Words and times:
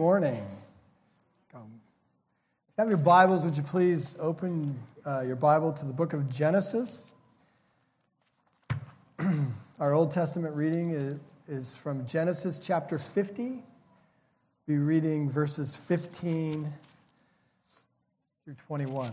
morning. 0.00 0.42
If 1.52 1.58
you 1.58 1.68
have 2.78 2.88
your 2.88 2.96
Bibles, 2.96 3.44
would 3.44 3.54
you 3.54 3.62
please 3.62 4.16
open 4.18 4.78
uh, 5.04 5.24
your 5.26 5.36
Bible 5.36 5.74
to 5.74 5.84
the 5.84 5.92
book 5.92 6.14
of 6.14 6.30
Genesis? 6.30 7.12
Our 9.78 9.92
Old 9.92 10.10
Testament 10.10 10.56
reading 10.56 10.92
is, 10.92 11.20
is 11.48 11.76
from 11.76 12.06
Genesis 12.06 12.58
chapter 12.58 12.96
50. 12.96 13.42
We'll 13.42 13.62
be 14.66 14.78
reading 14.78 15.28
verses 15.28 15.76
15 15.76 16.72
through 18.46 18.56
21. 18.68 19.12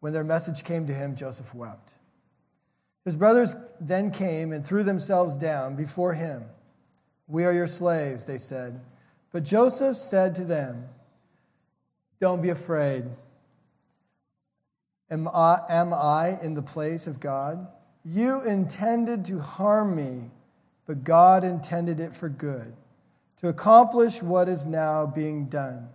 When 0.00 0.12
their 0.12 0.24
message 0.24 0.64
came 0.64 0.86
to 0.86 0.94
him, 0.94 1.14
Joseph 1.14 1.54
wept. 1.54 1.94
His 3.04 3.16
brothers 3.16 3.54
then 3.80 4.10
came 4.10 4.52
and 4.52 4.64
threw 4.64 4.82
themselves 4.82 5.36
down 5.36 5.76
before 5.76 6.14
him. 6.14 6.44
We 7.28 7.44
are 7.44 7.52
your 7.52 7.66
slaves, 7.66 8.24
they 8.24 8.38
said. 8.38 8.80
But 9.32 9.44
Joseph 9.44 9.96
said 9.96 10.34
to 10.34 10.44
them, 10.44 10.88
Don't 12.20 12.42
be 12.42 12.50
afraid. 12.50 13.04
Am 15.10 15.28
I, 15.28 15.60
am 15.68 15.92
I 15.92 16.38
in 16.42 16.54
the 16.54 16.62
place 16.62 17.06
of 17.06 17.20
God? 17.20 17.66
You 18.04 18.42
intended 18.42 19.24
to 19.26 19.38
harm 19.40 19.94
me, 19.96 20.30
but 20.86 21.04
God 21.04 21.44
intended 21.44 22.00
it 22.00 22.14
for 22.14 22.28
good, 22.28 22.74
to 23.38 23.48
accomplish 23.48 24.22
what 24.22 24.48
is 24.48 24.66
now 24.66 25.06
being 25.06 25.46
done, 25.46 25.88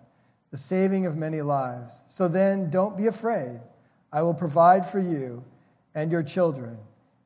the 0.52 0.58
saving 0.58 1.06
of 1.06 1.16
many 1.16 1.42
lives. 1.42 2.04
So 2.08 2.28
then, 2.28 2.70
don't 2.70 2.98
be 2.98 3.08
afraid. 3.08 3.60
I 4.16 4.24
will 4.24 4.34
provide 4.34 4.86
for 4.86 4.98
you 4.98 5.44
and 5.94 6.10
your 6.10 6.24
children. 6.24 6.78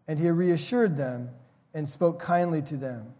And 0.08 0.18
he 0.18 0.32
reassured 0.32 0.98
them 0.98 1.30
and 1.72 1.88
spoke 1.88 2.20
kindly 2.20 2.64
to 2.64 2.78
them. 2.78 3.14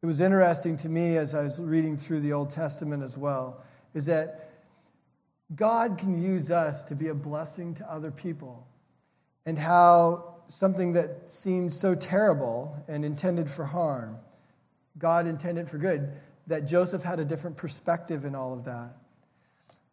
It 0.00 0.06
was 0.06 0.20
interesting 0.20 0.76
to 0.78 0.88
me 0.88 1.16
as 1.16 1.34
I 1.34 1.42
was 1.42 1.60
reading 1.60 1.96
through 1.96 2.20
the 2.20 2.32
Old 2.32 2.50
Testament 2.50 3.02
as 3.02 3.18
well, 3.18 3.64
is 3.94 4.06
that 4.06 4.48
God 5.56 5.98
can 5.98 6.22
use 6.22 6.52
us 6.52 6.84
to 6.84 6.94
be 6.94 7.08
a 7.08 7.14
blessing 7.14 7.74
to 7.74 7.92
other 7.92 8.12
people. 8.12 8.64
And 9.44 9.58
how 9.58 10.36
something 10.46 10.92
that 10.92 11.32
seems 11.32 11.76
so 11.76 11.96
terrible 11.96 12.76
and 12.86 13.04
intended 13.04 13.50
for 13.50 13.64
harm, 13.64 14.18
God 14.96 15.26
intended 15.26 15.68
for 15.68 15.78
good, 15.78 16.12
that 16.46 16.60
Joseph 16.60 17.02
had 17.02 17.18
a 17.18 17.24
different 17.24 17.56
perspective 17.56 18.24
in 18.24 18.36
all 18.36 18.52
of 18.52 18.66
that. 18.66 18.90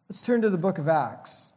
Let's 0.08 0.22
turn 0.22 0.40
to 0.42 0.50
the 0.50 0.56
book 0.56 0.78
of 0.78 0.86
Acts. 0.86 1.47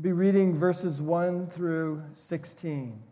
We'll 0.00 0.14
be 0.14 0.18
reading 0.18 0.56
verses 0.56 1.02
1 1.02 1.48
through 1.48 2.02
16. 2.14 3.02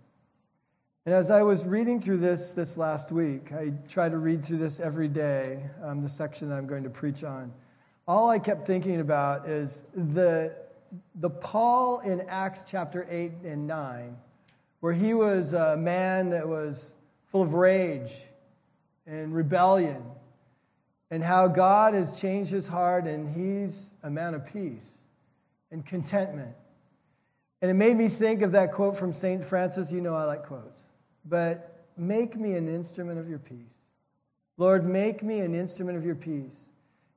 And 1.04 1.14
as 1.14 1.30
I 1.30 1.42
was 1.42 1.66
reading 1.66 2.00
through 2.00 2.16
this 2.16 2.52
this 2.52 2.78
last 2.78 3.12
week, 3.12 3.52
I 3.52 3.74
try 3.88 4.08
to 4.08 4.16
read 4.16 4.42
through 4.42 4.56
this 4.56 4.80
every 4.80 5.08
day, 5.08 5.68
um, 5.82 6.00
the 6.00 6.08
section 6.08 6.48
that 6.48 6.56
I'm 6.56 6.66
going 6.66 6.84
to 6.84 6.88
preach 6.88 7.24
on. 7.24 7.52
All 8.06 8.30
I 8.30 8.38
kept 8.38 8.66
thinking 8.66 9.00
about 9.00 9.46
is 9.46 9.84
the, 9.94 10.56
the 11.14 11.28
Paul 11.28 12.00
in 12.00 12.22
Acts 12.22 12.64
chapter 12.66 13.06
8 13.10 13.32
and 13.44 13.66
9, 13.66 14.16
where 14.80 14.94
he 14.94 15.12
was 15.12 15.52
a 15.52 15.76
man 15.76 16.30
that 16.30 16.48
was 16.48 16.94
full 17.26 17.42
of 17.42 17.52
rage 17.52 18.14
and 19.06 19.34
rebellion, 19.34 20.02
and 21.10 21.22
how 21.22 21.48
God 21.48 21.92
has 21.92 22.18
changed 22.18 22.50
his 22.50 22.66
heart 22.66 23.04
and 23.04 23.28
he's 23.28 23.94
a 24.02 24.08
man 24.08 24.32
of 24.32 24.46
peace 24.46 25.02
and 25.70 25.84
contentment. 25.84 26.54
And 27.60 27.70
it 27.70 27.74
made 27.74 27.96
me 27.96 28.08
think 28.08 28.42
of 28.42 28.52
that 28.52 28.72
quote 28.72 28.96
from 28.96 29.12
St. 29.12 29.44
Francis. 29.44 29.90
You 29.90 30.00
know 30.00 30.14
I 30.14 30.24
like 30.24 30.44
quotes. 30.44 30.80
But 31.24 31.86
make 31.96 32.36
me 32.36 32.54
an 32.54 32.68
instrument 32.68 33.18
of 33.18 33.28
your 33.28 33.38
peace. 33.38 33.58
Lord, 34.56 34.84
make 34.84 35.22
me 35.22 35.40
an 35.40 35.54
instrument 35.54 35.98
of 35.98 36.04
your 36.04 36.14
peace. 36.14 36.68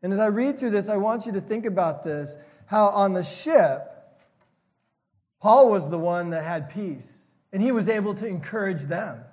And 0.04 0.12
as 0.14 0.20
I 0.20 0.28
read 0.28 0.58
through 0.58 0.72
this, 0.72 0.90
I 0.90 0.98
want 0.98 1.26
you 1.26 1.32
to 1.34 1.42
think 1.42 1.66
about 1.66 2.04
this 2.04 2.36
how 2.68 2.88
on 2.88 3.12
the 3.12 3.24
ship, 3.24 3.82
Paul 5.42 5.70
was 5.70 5.90
the 5.90 6.00
one 6.00 6.30
that 6.30 6.46
had 6.46 6.70
peace, 6.70 7.28
and 7.52 7.62
he 7.62 7.74
was 7.74 7.90
able 7.90 8.14
to 8.16 8.26
encourage 8.26 8.84
them. 8.84 9.26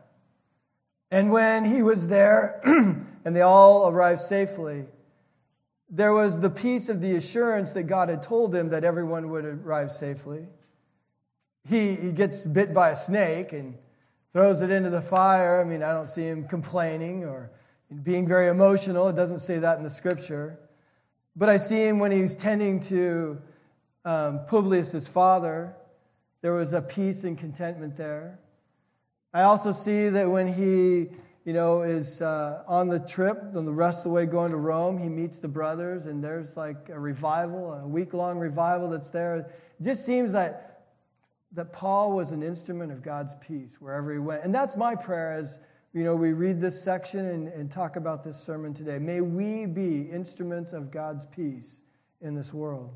And 1.10 1.30
when 1.30 1.64
he 1.64 1.82
was 1.82 2.08
there 2.08 2.60
and 2.64 3.36
they 3.36 3.42
all 3.42 3.88
arrived 3.88 4.20
safely, 4.20 4.86
there 5.88 6.12
was 6.12 6.40
the 6.40 6.50
peace 6.50 6.88
of 6.88 7.00
the 7.00 7.14
assurance 7.14 7.72
that 7.72 7.84
God 7.84 8.08
had 8.08 8.22
told 8.22 8.54
him 8.54 8.70
that 8.70 8.82
everyone 8.82 9.30
would 9.30 9.44
arrive 9.44 9.92
safely 9.92 10.48
he, 11.69 11.94
he 11.94 12.12
gets 12.12 12.46
bit 12.46 12.74
by 12.74 12.91
a 12.91 12.96
snake 12.96 13.52
and 13.52 13.76
throws 14.32 14.60
it 14.60 14.70
into 14.70 14.91
the 14.91 15.02
fire. 15.02 15.60
I 15.60 15.64
mean, 15.64 15.82
I 15.82 15.92
don't 15.92 16.08
see 16.08 16.22
him 16.22 16.46
complaining 16.46 17.24
or 17.24 17.50
being 18.02 18.26
very 18.26 18.48
emotional. 18.48 19.08
It 19.08 19.16
doesn't 19.16 19.41
say 19.41 19.58
that 19.58 19.78
in 19.78 19.84
the 19.84 19.91
scripture. 19.91 20.58
But 21.34 21.48
I 21.48 21.56
see 21.56 21.86
him 21.86 21.98
when 21.98 22.10
he's 22.10 22.36
tending 22.36 22.80
to 22.80 23.41
um, 24.04 24.41
Publius, 24.46 24.92
his 24.92 25.08
father. 25.08 25.74
There 26.41 26.52
was 26.52 26.72
a 26.72 26.82
peace 26.82 27.24
and 27.24 27.38
contentment 27.38 27.96
there. 27.96 28.38
I 29.32 29.42
also 29.42 29.72
see 29.72 30.08
that 30.08 30.30
when 30.30 30.52
he, 30.52 31.08
you 31.44 31.52
know, 31.52 31.82
is 31.82 32.22
uh, 32.22 32.64
on 32.66 32.88
the 32.88 33.00
trip, 33.00 33.38
on 33.54 33.64
the 33.64 33.72
rest 33.72 34.00
of 34.00 34.04
the 34.04 34.10
way 34.10 34.26
going 34.26 34.52
to 34.52 34.56
Rome, 34.56 34.98
he 34.98 35.08
meets 35.08 35.38
the 35.38 35.48
brothers, 35.48 36.06
and 36.06 36.22
there's 36.25 36.56
like 36.56 36.88
a 36.88 36.98
revival, 36.98 37.72
a 37.72 37.86
week 37.86 38.14
long 38.14 38.38
revival 38.38 38.88
that's 38.88 39.10
there. 39.10 39.36
It 39.36 39.46
just 39.82 40.04
seems 40.06 40.32
that 40.32 40.77
that 41.53 41.72
Paul 41.72 42.12
was 42.12 42.32
an 42.32 42.42
instrument 42.42 42.92
of 42.92 43.03
God's 43.03 43.34
peace 43.36 43.81
wherever 43.81 44.12
he 44.12 44.19
went. 44.19 44.44
And 44.44 44.54
that's 44.54 44.76
my 44.76 44.94
prayer 44.94 45.32
as 45.32 45.60
you 45.92 46.04
know 46.04 46.14
we 46.14 46.32
read 46.32 46.60
this 46.60 46.82
section 46.82 47.25
and, 47.25 47.48
and 47.48 47.70
talk 47.70 47.97
about 47.97 48.22
this 48.22 48.36
sermon 48.36 48.75
today. 48.75 48.98
May 48.98 49.20
we 49.20 49.66
be 49.66 50.03
instruments 50.03 50.72
of 50.72 50.91
God's 50.91 51.25
peace 51.25 51.82
in 52.20 52.34
this 52.34 52.53
world. 52.53 52.94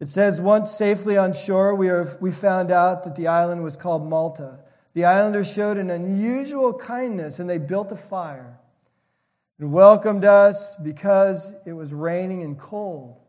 It 0.00 0.08
says, 0.08 0.40
once 0.40 0.68
safely 0.68 1.16
on 1.16 1.32
shore, 1.32 1.76
we, 1.76 1.88
are, 1.88 2.18
we 2.20 2.32
found 2.32 2.72
out 2.72 3.04
that 3.04 3.14
the 3.14 3.28
island 3.28 3.62
was 3.62 3.76
called 3.76 4.08
Malta. 4.08 4.58
The 4.94 5.04
islanders 5.04 5.52
showed 5.52 5.76
an 5.76 5.90
unusual 5.90 6.74
kindness 6.74 7.38
and 7.38 7.48
they 7.48 7.58
built 7.58 7.92
a 7.92 7.96
fire 7.96 8.58
and 9.60 9.72
welcomed 9.72 10.24
us 10.24 10.76
because 10.76 11.54
it 11.64 11.72
was 11.72 11.94
raining 11.94 12.42
and 12.42 12.58
cold. 12.58 13.21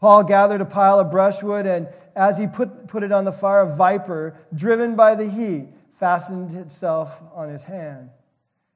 Paul 0.00 0.24
gathered 0.24 0.60
a 0.60 0.66
pile 0.66 1.00
of 1.00 1.10
brushwood, 1.10 1.66
and 1.66 1.88
as 2.14 2.38
he 2.38 2.46
put, 2.46 2.88
put 2.88 3.02
it 3.02 3.12
on 3.12 3.24
the 3.24 3.32
fire, 3.32 3.60
a 3.60 3.76
viper, 3.76 4.36
driven 4.54 4.96
by 4.96 5.14
the 5.14 5.28
heat, 5.28 5.68
fastened 5.92 6.52
itself 6.52 7.22
on 7.34 7.48
his 7.48 7.64
hand. 7.64 8.10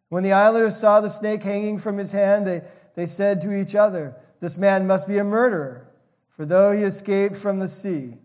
When 0.09 0.23
the 0.23 0.33
islanders 0.33 0.77
saw 0.77 1.01
the 1.01 1.11
snake 1.11 1.43
hanging 1.43 1.79
from 1.79 1.99
his 1.99 2.13
hand, 2.13 2.47
they, 2.47 2.63
they 2.95 3.07
said 3.07 3.41
to 3.43 3.59
each 3.59 3.75
other, 3.75 4.17
This 4.41 4.57
man 4.57 4.87
must 4.87 5.07
be 5.07 5.19
a 5.19 5.25
murderer, 5.25 5.89
for 6.31 6.47
though 6.47 6.73
he 6.73 6.83
escaped 6.83 7.37
from 7.37 7.59
the 7.59 7.69
sea, 7.69 8.17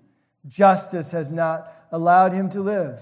justice 0.48 1.12
has 1.12 1.32
not 1.32 1.72
allowed 1.92 2.32
him 2.34 2.50
to 2.50 2.62
live. 2.62 3.00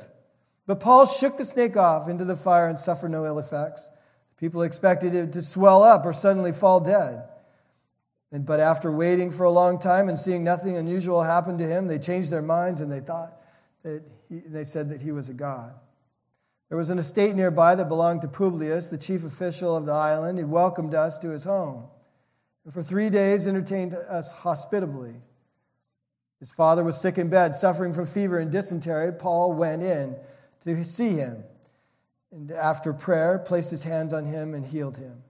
But 0.66 0.80
Paul 0.80 1.06
shook 1.06 1.38
the 1.38 1.46
snake 1.46 1.78
off 1.78 2.08
into 2.08 2.26
the 2.26 2.36
fire 2.36 2.68
and 2.68 2.78
suffered 2.78 3.12
no 3.12 3.26
ill 3.26 3.40
effects. 3.40 3.90
People 4.38 4.64
expected 4.64 5.14
it 5.14 5.34
to 5.34 5.42
swell 5.42 5.84
up 5.84 6.06
or 6.06 6.14
suddenly 6.14 6.52
fall 6.52 6.80
dead. 6.80 7.24
But 8.32 8.62
after 8.62 8.92
waiting 8.92 9.30
for 9.30 9.44
a 9.44 9.52
long 9.52 9.78
time 9.78 10.08
and 10.08 10.18
seeing 10.18 10.44
nothing 10.44 10.78
unusual 10.78 11.22
happen 11.22 11.58
to 11.58 11.68
him, 11.68 11.88
they 11.88 12.00
changed 12.00 12.30
their 12.30 12.42
minds 12.42 12.80
and 12.80 12.92
they 12.92 13.02
thought 13.02 13.42
that 13.84 14.04
he, 14.30 14.40
they 14.40 14.64
said 14.64 14.90
that 14.90 15.02
he 15.02 15.12
was 15.12 15.28
a 15.28 15.34
god. 15.34 15.74
There 16.70 16.78
was 16.78 16.90
an 16.90 17.00
estate 17.00 17.36
nearby 17.36 17.76
that 17.76 17.90
belonged 17.90 18.22
to 18.22 18.30
Publius, 18.30 18.88
the 18.88 18.98
chief 18.98 19.26
official 19.26 19.76
of 19.76 19.86
the 19.86 19.92
island. 19.92 20.38
He 20.38 20.46
welcomed 20.46 20.96
us 20.96 21.20
to 21.20 21.30
his 21.30 21.44
home. 21.44 21.88
And 22.64 22.74
for 22.74 22.82
three 22.82 23.10
days 23.10 23.46
entertained 23.46 23.94
us 23.94 24.32
hospitably. 24.32 25.16
His 26.40 26.50
father 26.50 26.86
was 26.86 27.00
sick 27.00 27.18
in 27.18 27.30
bed, 27.30 27.54
suffering 27.54 27.94
from 27.94 28.06
fever 28.06 28.40
and 28.40 28.50
dysentery. 28.50 29.12
Paul 29.12 29.52
went 29.52 29.84
in 29.84 30.16
to 30.62 30.84
see 30.86 31.16
him. 31.16 31.44
and 32.32 32.50
after 32.52 32.94
prayer, 32.94 33.38
placed 33.40 33.72
his 33.72 33.84
hands 33.84 34.14
on 34.14 34.24
him 34.24 34.54
and 34.54 34.66
healed 34.66 34.96
him. 34.96 35.24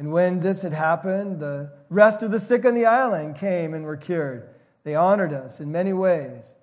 And 0.00 0.12
when 0.12 0.40
this 0.40 0.62
had 0.62 0.72
happened, 0.72 1.40
the 1.40 1.74
rest 1.90 2.22
of 2.22 2.30
the 2.30 2.40
sick 2.40 2.64
on 2.64 2.74
the 2.74 2.86
island 2.86 3.36
came 3.36 3.74
and 3.74 3.84
were 3.84 3.98
cured. 3.98 4.48
They 4.82 4.94
honored 4.94 5.34
us 5.34 5.60
in 5.60 5.70
many 5.72 5.92
ways. 5.92 6.54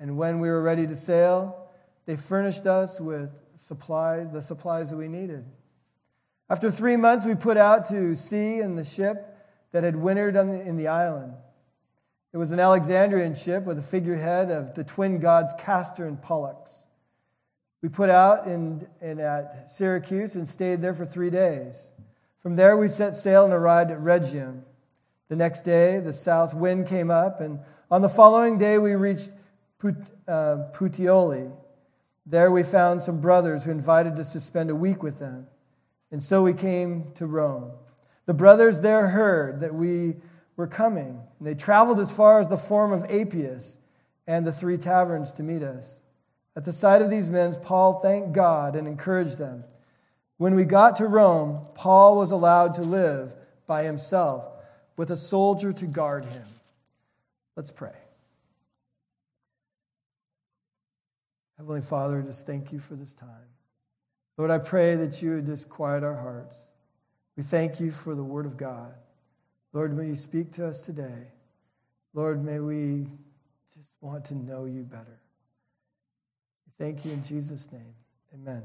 And 0.00 0.18
when 0.18 0.40
we 0.40 0.48
were 0.48 0.60
ready 0.60 0.88
to 0.88 0.96
sail, 0.96 1.68
they 2.06 2.16
furnished 2.16 2.66
us 2.66 3.00
with 3.00 3.30
supplies, 3.54 4.32
the 4.32 4.42
supplies 4.42 4.90
that 4.90 4.96
we 4.96 5.06
needed. 5.06 5.44
After 6.48 6.68
three 6.68 6.96
months, 6.96 7.24
we 7.24 7.36
put 7.36 7.56
out 7.56 7.88
to 7.90 8.16
sea 8.16 8.58
in 8.58 8.74
the 8.74 8.82
ship 8.82 9.38
that 9.70 9.84
had 9.84 9.94
wintered 9.94 10.34
the, 10.34 10.60
in 10.60 10.76
the 10.76 10.88
island. 10.88 11.34
It 12.32 12.38
was 12.38 12.50
an 12.50 12.58
Alexandrian 12.58 13.36
ship 13.36 13.66
with 13.66 13.78
a 13.78 13.82
figurehead 13.82 14.50
of 14.50 14.74
the 14.74 14.82
twin 14.82 15.20
gods 15.20 15.54
Castor 15.60 16.08
and 16.08 16.20
Pollux. 16.20 16.86
We 17.82 17.88
put 17.88 18.10
out 18.10 18.48
in, 18.48 18.88
in 19.00 19.20
at 19.20 19.70
Syracuse 19.70 20.34
and 20.34 20.48
stayed 20.48 20.82
there 20.82 20.92
for 20.92 21.04
three 21.04 21.30
days. 21.30 21.92
From 22.42 22.56
there, 22.56 22.76
we 22.76 22.88
set 22.88 23.14
sail 23.14 23.44
and 23.44 23.52
arrived 23.52 23.90
at 23.90 24.00
Rhegium. 24.00 24.62
The 25.28 25.36
next 25.36 25.62
day, 25.62 26.00
the 26.00 26.12
south 26.12 26.54
wind 26.54 26.86
came 26.86 27.10
up, 27.10 27.40
and 27.40 27.60
on 27.90 28.02
the 28.02 28.08
following 28.08 28.58
day, 28.58 28.78
we 28.78 28.94
reached 28.94 29.30
Put, 29.78 29.96
uh, 30.26 30.68
Puteoli. 30.72 31.52
There, 32.26 32.50
we 32.50 32.62
found 32.62 33.02
some 33.02 33.20
brothers 33.20 33.64
who 33.64 33.70
invited 33.70 34.18
us 34.18 34.32
to 34.32 34.40
spend 34.40 34.70
a 34.70 34.74
week 34.74 35.02
with 35.02 35.18
them. 35.18 35.46
And 36.10 36.22
so 36.22 36.42
we 36.42 36.52
came 36.52 37.12
to 37.14 37.26
Rome. 37.26 37.72
The 38.26 38.34
brothers 38.34 38.80
there 38.80 39.08
heard 39.08 39.60
that 39.60 39.74
we 39.74 40.16
were 40.56 40.66
coming, 40.66 41.20
and 41.38 41.46
they 41.46 41.54
traveled 41.54 42.00
as 42.00 42.14
far 42.14 42.40
as 42.40 42.48
the 42.48 42.56
Forum 42.56 42.92
of 42.92 43.10
Appius 43.10 43.78
and 44.26 44.46
the 44.46 44.52
three 44.52 44.76
taverns 44.76 45.32
to 45.34 45.42
meet 45.42 45.62
us. 45.62 46.00
At 46.56 46.64
the 46.64 46.72
sight 46.72 47.02
of 47.02 47.10
these 47.10 47.30
men, 47.30 47.54
Paul 47.62 48.00
thanked 48.00 48.32
God 48.32 48.76
and 48.76 48.86
encouraged 48.86 49.38
them. 49.38 49.64
When 50.40 50.54
we 50.54 50.64
got 50.64 50.96
to 50.96 51.06
Rome, 51.06 51.66
Paul 51.74 52.16
was 52.16 52.30
allowed 52.30 52.72
to 52.76 52.80
live 52.80 53.34
by 53.66 53.82
himself 53.82 54.42
with 54.96 55.10
a 55.10 55.16
soldier 55.16 55.70
to 55.74 55.84
guard 55.84 56.24
him. 56.24 56.46
Let's 57.56 57.70
pray. 57.70 57.92
Heavenly 61.58 61.82
Father, 61.82 62.22
just 62.22 62.46
thank 62.46 62.72
you 62.72 62.78
for 62.78 62.94
this 62.94 63.14
time. 63.14 63.28
Lord, 64.38 64.50
I 64.50 64.56
pray 64.56 64.96
that 64.96 65.20
you 65.20 65.34
would 65.34 65.44
just 65.44 65.68
quiet 65.68 66.02
our 66.02 66.16
hearts. 66.16 66.56
We 67.36 67.42
thank 67.42 67.78
you 67.78 67.92
for 67.92 68.14
the 68.14 68.24
Word 68.24 68.46
of 68.46 68.56
God. 68.56 68.94
Lord, 69.74 69.94
may 69.94 70.06
you 70.06 70.14
speak 70.14 70.52
to 70.52 70.66
us 70.66 70.80
today. 70.80 71.32
Lord, 72.14 72.42
may 72.42 72.60
we 72.60 73.08
just 73.74 73.94
want 74.00 74.24
to 74.24 74.36
know 74.36 74.64
you 74.64 74.84
better. 74.84 75.20
Thank 76.78 77.04
you 77.04 77.12
in 77.12 77.22
Jesus' 77.24 77.70
name. 77.70 77.92
Amen. 78.32 78.62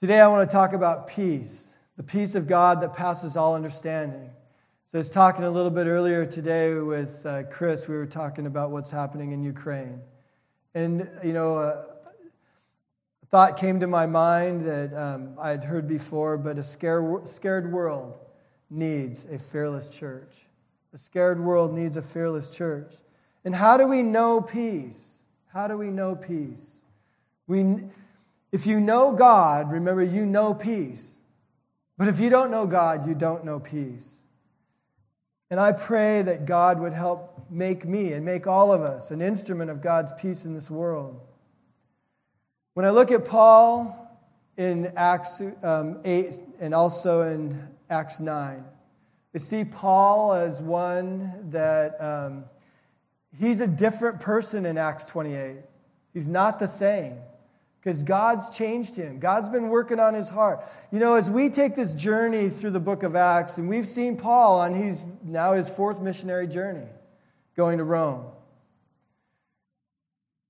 Today 0.00 0.20
I 0.20 0.26
want 0.26 0.50
to 0.50 0.52
talk 0.52 0.72
about 0.72 1.06
peace, 1.06 1.72
the 1.96 2.02
peace 2.02 2.34
of 2.34 2.48
God 2.48 2.80
that 2.80 2.94
passes 2.94 3.36
all 3.36 3.54
understanding. 3.54 4.28
So 4.88 4.98
I 4.98 5.00
was 5.00 5.08
talking 5.08 5.44
a 5.44 5.50
little 5.50 5.70
bit 5.70 5.86
earlier 5.86 6.26
today 6.26 6.74
with 6.74 7.24
uh, 7.24 7.44
Chris. 7.44 7.86
We 7.86 7.94
were 7.94 8.04
talking 8.04 8.46
about 8.46 8.72
what's 8.72 8.90
happening 8.90 9.30
in 9.30 9.44
Ukraine. 9.44 10.00
And, 10.74 11.08
you 11.22 11.32
know, 11.32 11.58
uh, 11.58 11.84
a 13.22 13.26
thought 13.26 13.56
came 13.56 13.78
to 13.80 13.86
my 13.86 14.04
mind 14.04 14.66
that 14.66 14.92
um, 14.92 15.36
I 15.38 15.50
had 15.50 15.62
heard 15.62 15.86
before, 15.86 16.38
but 16.38 16.58
a 16.58 16.64
scared, 16.64 17.28
scared 17.28 17.70
world 17.70 18.18
needs 18.68 19.26
a 19.26 19.38
fearless 19.38 19.90
church. 19.90 20.48
A 20.92 20.98
scared 20.98 21.38
world 21.38 21.72
needs 21.72 21.96
a 21.96 22.02
fearless 22.02 22.50
church. 22.50 22.92
And 23.44 23.54
how 23.54 23.76
do 23.76 23.86
we 23.86 24.02
know 24.02 24.40
peace? 24.40 25.22
How 25.52 25.68
do 25.68 25.78
we 25.78 25.90
know 25.90 26.16
peace? 26.16 26.78
We, 27.46 27.76
if 28.54 28.68
you 28.68 28.78
know 28.78 29.10
God, 29.10 29.72
remember, 29.72 30.04
you 30.04 30.24
know 30.24 30.54
peace. 30.54 31.18
But 31.98 32.06
if 32.06 32.20
you 32.20 32.30
don't 32.30 32.52
know 32.52 32.68
God, 32.68 33.04
you 33.04 33.12
don't 33.12 33.44
know 33.44 33.58
peace. 33.58 34.20
And 35.50 35.58
I 35.58 35.72
pray 35.72 36.22
that 36.22 36.46
God 36.46 36.78
would 36.78 36.92
help 36.92 37.46
make 37.50 37.84
me 37.84 38.12
and 38.12 38.24
make 38.24 38.46
all 38.46 38.72
of 38.72 38.80
us 38.80 39.10
an 39.10 39.20
instrument 39.20 39.72
of 39.72 39.80
God's 39.80 40.12
peace 40.20 40.44
in 40.44 40.54
this 40.54 40.70
world. 40.70 41.20
When 42.74 42.86
I 42.86 42.90
look 42.90 43.10
at 43.10 43.24
Paul 43.24 44.16
in 44.56 44.92
Acts 44.94 45.42
um, 45.64 45.98
8 46.04 46.38
and 46.60 46.72
also 46.72 47.22
in 47.22 47.70
Acts 47.90 48.20
9, 48.20 48.64
we 49.32 49.40
see 49.40 49.64
Paul 49.64 50.32
as 50.32 50.62
one 50.62 51.50
that 51.50 52.00
um, 52.00 52.44
he's 53.36 53.60
a 53.60 53.66
different 53.66 54.20
person 54.20 54.64
in 54.64 54.78
Acts 54.78 55.06
28. 55.06 55.56
He's 56.12 56.28
not 56.28 56.60
the 56.60 56.68
same 56.68 57.18
because 57.84 58.02
God's 58.02 58.48
changed 58.48 58.96
him. 58.96 59.18
God's 59.18 59.50
been 59.50 59.68
working 59.68 60.00
on 60.00 60.14
his 60.14 60.30
heart. 60.30 60.64
You 60.90 60.98
know, 60.98 61.16
as 61.16 61.28
we 61.28 61.50
take 61.50 61.76
this 61.76 61.92
journey 61.92 62.48
through 62.48 62.70
the 62.70 62.80
book 62.80 63.02
of 63.02 63.14
Acts, 63.14 63.58
and 63.58 63.68
we've 63.68 63.86
seen 63.86 64.16
Paul 64.16 64.60
on 64.60 64.74
he's 64.74 65.06
now 65.22 65.52
his 65.52 65.68
fourth 65.68 66.00
missionary 66.00 66.46
journey, 66.46 66.86
going 67.54 67.76
to 67.76 67.84
Rome. 67.84 68.24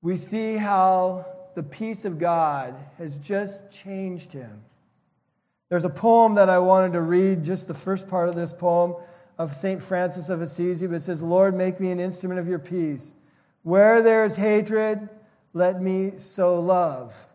We 0.01 0.17
see 0.17 0.57
how 0.57 1.27
the 1.57 1.65
peace 1.65 2.05
of 2.05 2.21
God 2.21 2.77
has 2.99 3.19
just 3.19 3.69
changed 3.73 4.33
him. 4.33 4.63
There's 5.71 5.85
a 5.85 5.91
poem 5.91 6.37
that 6.37 6.49
I 6.49 6.61
wanted 6.61 6.93
to 6.93 7.01
read, 7.01 7.43
just 7.43 7.67
the 7.67 7.75
first 7.75 8.07
part 8.07 8.29
of 8.29 8.37
this 8.37 8.53
poem 8.53 8.95
of 9.39 9.53
St. 9.53 9.83
Francis 9.83 10.29
of 10.29 10.41
Assisi, 10.41 10.87
but 10.87 10.97
it 10.97 11.01
says, 11.01 11.21
Lord, 11.21 11.57
make 11.57 11.81
me 11.81 11.91
an 11.91 11.99
instrument 11.99 12.39
of 12.39 12.47
your 12.47 12.61
peace. 12.61 13.13
Where 13.65 14.03
there 14.03 14.25
is 14.25 14.37
hatred, 14.37 15.09
let 15.55 15.81
me 15.81 16.13
sow 16.17 16.61
love. 16.61 17.27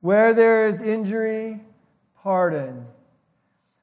Where 0.00 0.34
there 0.34 0.68
is 0.68 0.82
injury, 0.82 1.60
pardon. 2.22 2.86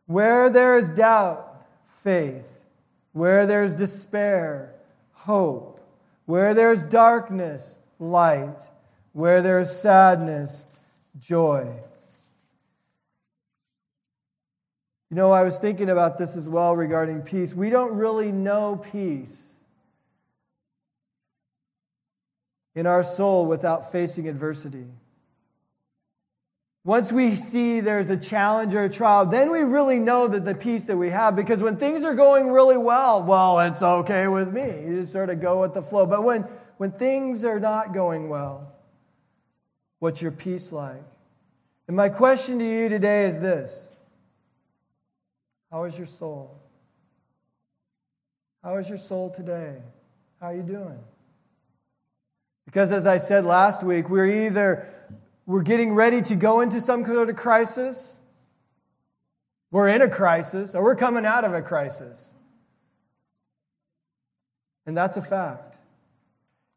Where 0.05 0.49
there 0.49 0.77
is 0.77 0.89
doubt, 0.89 1.65
faith. 1.85 2.65
Where 3.13 3.47
there 3.47 3.63
is 3.63 3.75
despair, 3.75 4.75
hope. 5.13 5.79
Where 6.25 6.53
there 6.53 6.73
is 6.73 6.85
darkness, 6.85 7.79
light. 7.99 8.61
Where 9.13 9.41
there 9.41 9.59
is 9.59 9.71
sadness, 9.71 10.65
joy. 11.17 11.73
You 15.09 15.15
know, 15.15 15.31
I 15.31 15.43
was 15.43 15.57
thinking 15.57 15.89
about 15.89 16.17
this 16.17 16.35
as 16.35 16.47
well 16.47 16.75
regarding 16.75 17.21
peace. 17.21 17.55
We 17.55 17.69
don't 17.69 17.93
really 17.93 18.31
know 18.31 18.75
peace 18.91 19.48
in 22.75 22.85
our 22.85 23.03
soul 23.03 23.45
without 23.45 23.91
facing 23.91 24.27
adversity. 24.27 24.85
Once 26.85 27.11
we 27.11 27.35
see 27.35 27.81
there's 27.81 28.09
a 28.09 28.17
challenge 28.17 28.73
or 28.73 28.85
a 28.85 28.89
trial, 28.89 29.25
then 29.25 29.51
we 29.51 29.59
really 29.59 29.99
know 29.99 30.27
that 30.27 30.45
the 30.45 30.55
peace 30.55 30.85
that 30.85 30.97
we 30.97 31.09
have, 31.09 31.35
because 31.35 31.61
when 31.61 31.77
things 31.77 32.03
are 32.03 32.15
going 32.15 32.49
really 32.49 32.77
well, 32.77 33.23
well, 33.23 33.59
it's 33.59 33.83
okay 33.83 34.27
with 34.27 34.51
me. 34.51 34.85
You 34.87 35.01
just 35.01 35.11
sort 35.11 35.29
of 35.29 35.41
go 35.41 35.61
with 35.61 35.73
the 35.73 35.81
flow. 35.81 36.05
But 36.05 36.23
when, 36.23 36.43
when 36.77 36.91
things 36.91 37.43
are 37.43 37.59
not 37.59 37.93
going 37.93 38.29
well, 38.29 38.73
what's 39.99 40.21
your 40.21 40.31
peace 40.31 40.71
like? 40.71 41.03
And 41.87 41.97
my 41.97 42.09
question 42.09 42.59
to 42.59 42.65
you 42.65 42.87
today 42.87 43.25
is 43.25 43.39
this 43.39 43.91
how 45.71 45.83
is 45.83 45.97
your 45.97 46.07
soul? 46.07 46.59
How 48.63 48.77
is 48.77 48.89
your 48.89 48.97
soul 48.97 49.29
today? 49.29 49.77
How 50.39 50.47
are 50.47 50.55
you 50.55 50.63
doing? 50.63 50.99
Because 52.69 52.91
as 52.91 53.07
I 53.07 53.17
said 53.17 53.45
last 53.45 53.81
week, 53.81 54.11
we're 54.11 54.45
either 54.45 54.87
we're 55.47 55.63
getting 55.63 55.95
ready 55.95 56.21
to 56.21 56.35
go 56.35 56.61
into 56.61 56.79
some 56.79 57.03
kind 57.03 57.27
of 57.27 57.35
crisis, 57.35 58.19
we're 59.71 59.87
in 59.87 60.03
a 60.03 60.07
crisis, 60.07 60.75
or 60.75 60.83
we're 60.83 60.95
coming 60.95 61.25
out 61.25 61.45
of 61.45 61.55
a 61.55 61.63
crisis. 61.63 62.31
And 64.85 64.95
that's 64.95 65.17
a 65.17 65.21
fact. 65.23 65.79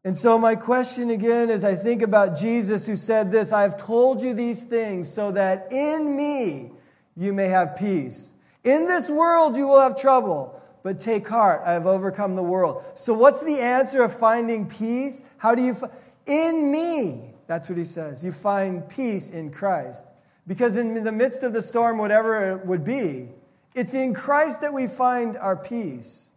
And 0.03 0.17
so, 0.17 0.39
my 0.39 0.55
question 0.55 1.11
again 1.11 1.51
is 1.51 1.63
I 1.63 1.75
think 1.75 2.01
about 2.01 2.39
Jesus 2.39 2.87
who 2.87 2.95
said 2.95 3.31
this 3.31 3.51
I 3.51 3.61
have 3.61 3.77
told 3.77 4.19
you 4.19 4.33
these 4.33 4.63
things 4.63 5.13
so 5.13 5.31
that 5.33 5.71
in 5.71 6.17
me 6.17 6.71
you 7.15 7.33
may 7.33 7.49
have 7.49 7.75
peace. 7.75 8.33
In 8.63 8.87
this 8.87 9.11
world 9.11 9.55
you 9.55 9.67
will 9.67 9.79
have 9.79 9.95
trouble, 9.95 10.59
but 10.83 10.99
take 10.99 11.27
heart, 11.27 11.61
I 11.65 11.71
have 11.73 11.87
overcome 11.87 12.35
the 12.35 12.43
world. 12.43 12.83
So, 12.95 13.13
what's 13.13 13.41
the 13.41 13.59
answer 13.59 14.03
of 14.03 14.17
finding 14.17 14.67
peace? 14.67 15.23
How 15.37 15.55
do 15.55 15.61
you 15.61 15.73
find? 15.73 15.93
In 16.25 16.71
me, 16.71 17.33
that's 17.47 17.69
what 17.69 17.77
he 17.77 17.85
says. 17.85 18.23
You 18.23 18.31
find 18.31 18.87
peace 18.87 19.29
in 19.29 19.51
Christ. 19.51 20.05
Because 20.45 20.75
in 20.75 21.03
the 21.03 21.11
midst 21.11 21.43
of 21.43 21.53
the 21.53 21.61
storm, 21.61 21.97
whatever 21.97 22.51
it 22.51 22.65
would 22.65 22.83
be, 22.83 23.29
it's 23.73 23.93
in 23.93 24.13
Christ 24.13 24.61
that 24.61 24.73
we 24.73 24.87
find 24.87 25.37
our 25.37 25.55
peace. 25.55 26.29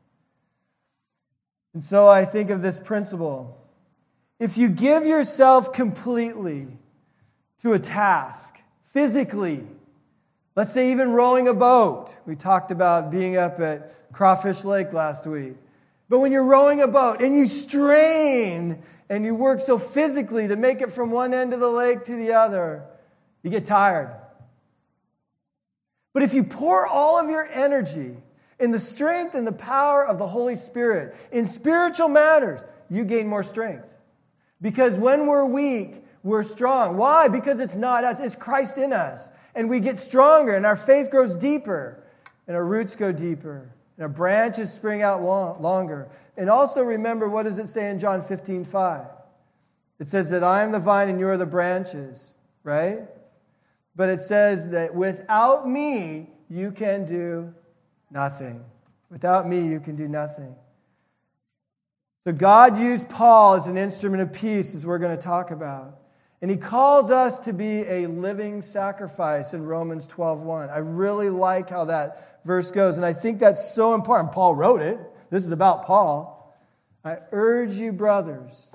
And 1.74 1.82
so 1.82 2.08
I 2.08 2.24
think 2.24 2.50
of 2.50 2.62
this 2.62 2.78
principle. 2.78 3.56
If 4.38 4.56
you 4.56 4.68
give 4.68 5.04
yourself 5.04 5.72
completely 5.72 6.68
to 7.62 7.72
a 7.72 7.78
task, 7.78 8.60
physically, 8.82 9.66
Let's 10.56 10.72
say 10.72 10.90
even 10.90 11.10
rowing 11.10 11.48
a 11.48 11.54
boat. 11.54 12.18
We 12.24 12.34
talked 12.34 12.70
about 12.70 13.10
being 13.10 13.36
up 13.36 13.60
at 13.60 14.05
Crawfish 14.16 14.64
Lake 14.64 14.94
last 14.94 15.26
week. 15.26 15.56
But 16.08 16.20
when 16.20 16.32
you're 16.32 16.42
rowing 16.42 16.80
a 16.80 16.88
boat 16.88 17.20
and 17.20 17.36
you 17.36 17.44
strain 17.44 18.82
and 19.10 19.24
you 19.26 19.34
work 19.34 19.60
so 19.60 19.76
physically 19.76 20.48
to 20.48 20.56
make 20.56 20.80
it 20.80 20.90
from 20.90 21.10
one 21.10 21.34
end 21.34 21.52
of 21.52 21.60
the 21.60 21.68
lake 21.68 22.04
to 22.06 22.16
the 22.16 22.32
other, 22.32 22.82
you 23.42 23.50
get 23.50 23.66
tired. 23.66 24.10
But 26.14 26.22
if 26.22 26.32
you 26.32 26.44
pour 26.44 26.86
all 26.86 27.18
of 27.18 27.28
your 27.28 27.44
energy 27.44 28.16
in 28.58 28.70
the 28.70 28.78
strength 28.78 29.34
and 29.34 29.46
the 29.46 29.52
power 29.52 30.06
of 30.06 30.16
the 30.16 30.26
Holy 30.26 30.54
Spirit 30.54 31.14
in 31.30 31.44
spiritual 31.44 32.08
matters, 32.08 32.64
you 32.88 33.04
gain 33.04 33.28
more 33.28 33.42
strength. 33.42 33.94
Because 34.62 34.96
when 34.96 35.26
we're 35.26 35.44
weak, 35.44 36.02
we're 36.22 36.42
strong. 36.42 36.96
Why? 36.96 37.28
Because 37.28 37.60
it's 37.60 37.76
not 37.76 38.02
us, 38.02 38.18
it's 38.18 38.34
Christ 38.34 38.78
in 38.78 38.94
us. 38.94 39.28
And 39.54 39.68
we 39.68 39.78
get 39.78 39.98
stronger, 39.98 40.54
and 40.54 40.64
our 40.64 40.76
faith 40.76 41.10
grows 41.10 41.36
deeper, 41.36 42.02
and 42.46 42.56
our 42.56 42.64
roots 42.64 42.96
go 42.96 43.12
deeper. 43.12 43.70
And 43.96 44.02
our 44.02 44.08
branches 44.08 44.72
spring 44.72 45.02
out 45.02 45.22
long, 45.22 45.60
longer. 45.62 46.08
And 46.36 46.50
also 46.50 46.82
remember, 46.82 47.28
what 47.28 47.44
does 47.44 47.58
it 47.58 47.66
say 47.66 47.90
in 47.90 47.98
John 47.98 48.20
15, 48.20 48.64
5? 48.64 49.06
It 49.98 50.08
says 50.08 50.30
that 50.30 50.44
I 50.44 50.62
am 50.62 50.72
the 50.72 50.78
vine 50.78 51.08
and 51.08 51.18
you 51.18 51.26
are 51.28 51.38
the 51.38 51.46
branches, 51.46 52.34
right? 52.62 53.00
But 53.94 54.10
it 54.10 54.20
says 54.20 54.68
that 54.70 54.94
without 54.94 55.66
me, 55.66 56.28
you 56.50 56.70
can 56.70 57.06
do 57.06 57.54
nothing. 58.10 58.62
Without 59.10 59.48
me, 59.48 59.66
you 59.66 59.80
can 59.80 59.96
do 59.96 60.08
nothing. 60.08 60.54
So 62.24 62.32
God 62.32 62.78
used 62.78 63.08
Paul 63.08 63.54
as 63.54 63.68
an 63.68 63.78
instrument 63.78 64.22
of 64.22 64.32
peace, 64.32 64.74
as 64.74 64.84
we're 64.84 64.98
going 64.98 65.16
to 65.16 65.22
talk 65.22 65.50
about. 65.50 66.00
And 66.42 66.50
he 66.50 66.56
calls 66.56 67.10
us 67.10 67.40
to 67.40 67.52
be 67.52 67.86
a 67.86 68.08
living 68.08 68.60
sacrifice 68.60 69.54
in 69.54 69.64
Romans 69.64 70.06
12:1. 70.06 70.68
I 70.68 70.78
really 70.78 71.30
like 71.30 71.70
how 71.70 71.86
that 71.86 72.35
verse 72.46 72.70
goes. 72.70 72.96
And 72.96 73.04
I 73.04 73.12
think 73.12 73.40
that's 73.40 73.74
so 73.74 73.94
important. 73.94 74.32
Paul 74.32 74.54
wrote 74.54 74.80
it. 74.80 74.98
This 75.30 75.44
is 75.44 75.50
about 75.50 75.84
Paul. 75.84 76.56
I 77.04 77.18
urge 77.32 77.74
you, 77.74 77.92
brothers, 77.92 78.70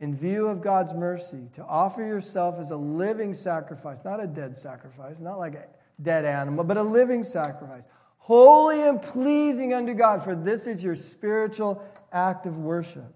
in 0.00 0.14
view 0.14 0.48
of 0.48 0.60
God's 0.60 0.92
mercy, 0.94 1.48
to 1.54 1.64
offer 1.64 2.02
yourself 2.02 2.58
as 2.58 2.70
a 2.70 2.76
living 2.76 3.34
sacrifice, 3.34 4.00
not 4.04 4.22
a 4.22 4.26
dead 4.26 4.56
sacrifice, 4.56 5.20
not 5.20 5.38
like 5.38 5.54
a 5.54 5.66
dead 6.02 6.24
animal, 6.24 6.64
but 6.64 6.76
a 6.76 6.82
living 6.82 7.22
sacrifice, 7.22 7.86
holy 8.16 8.82
and 8.82 9.00
pleasing 9.00 9.72
unto 9.72 9.94
God, 9.94 10.22
for 10.22 10.34
this 10.34 10.66
is 10.66 10.82
your 10.82 10.96
spiritual 10.96 11.82
act 12.12 12.46
of 12.46 12.58
worship. 12.58 13.14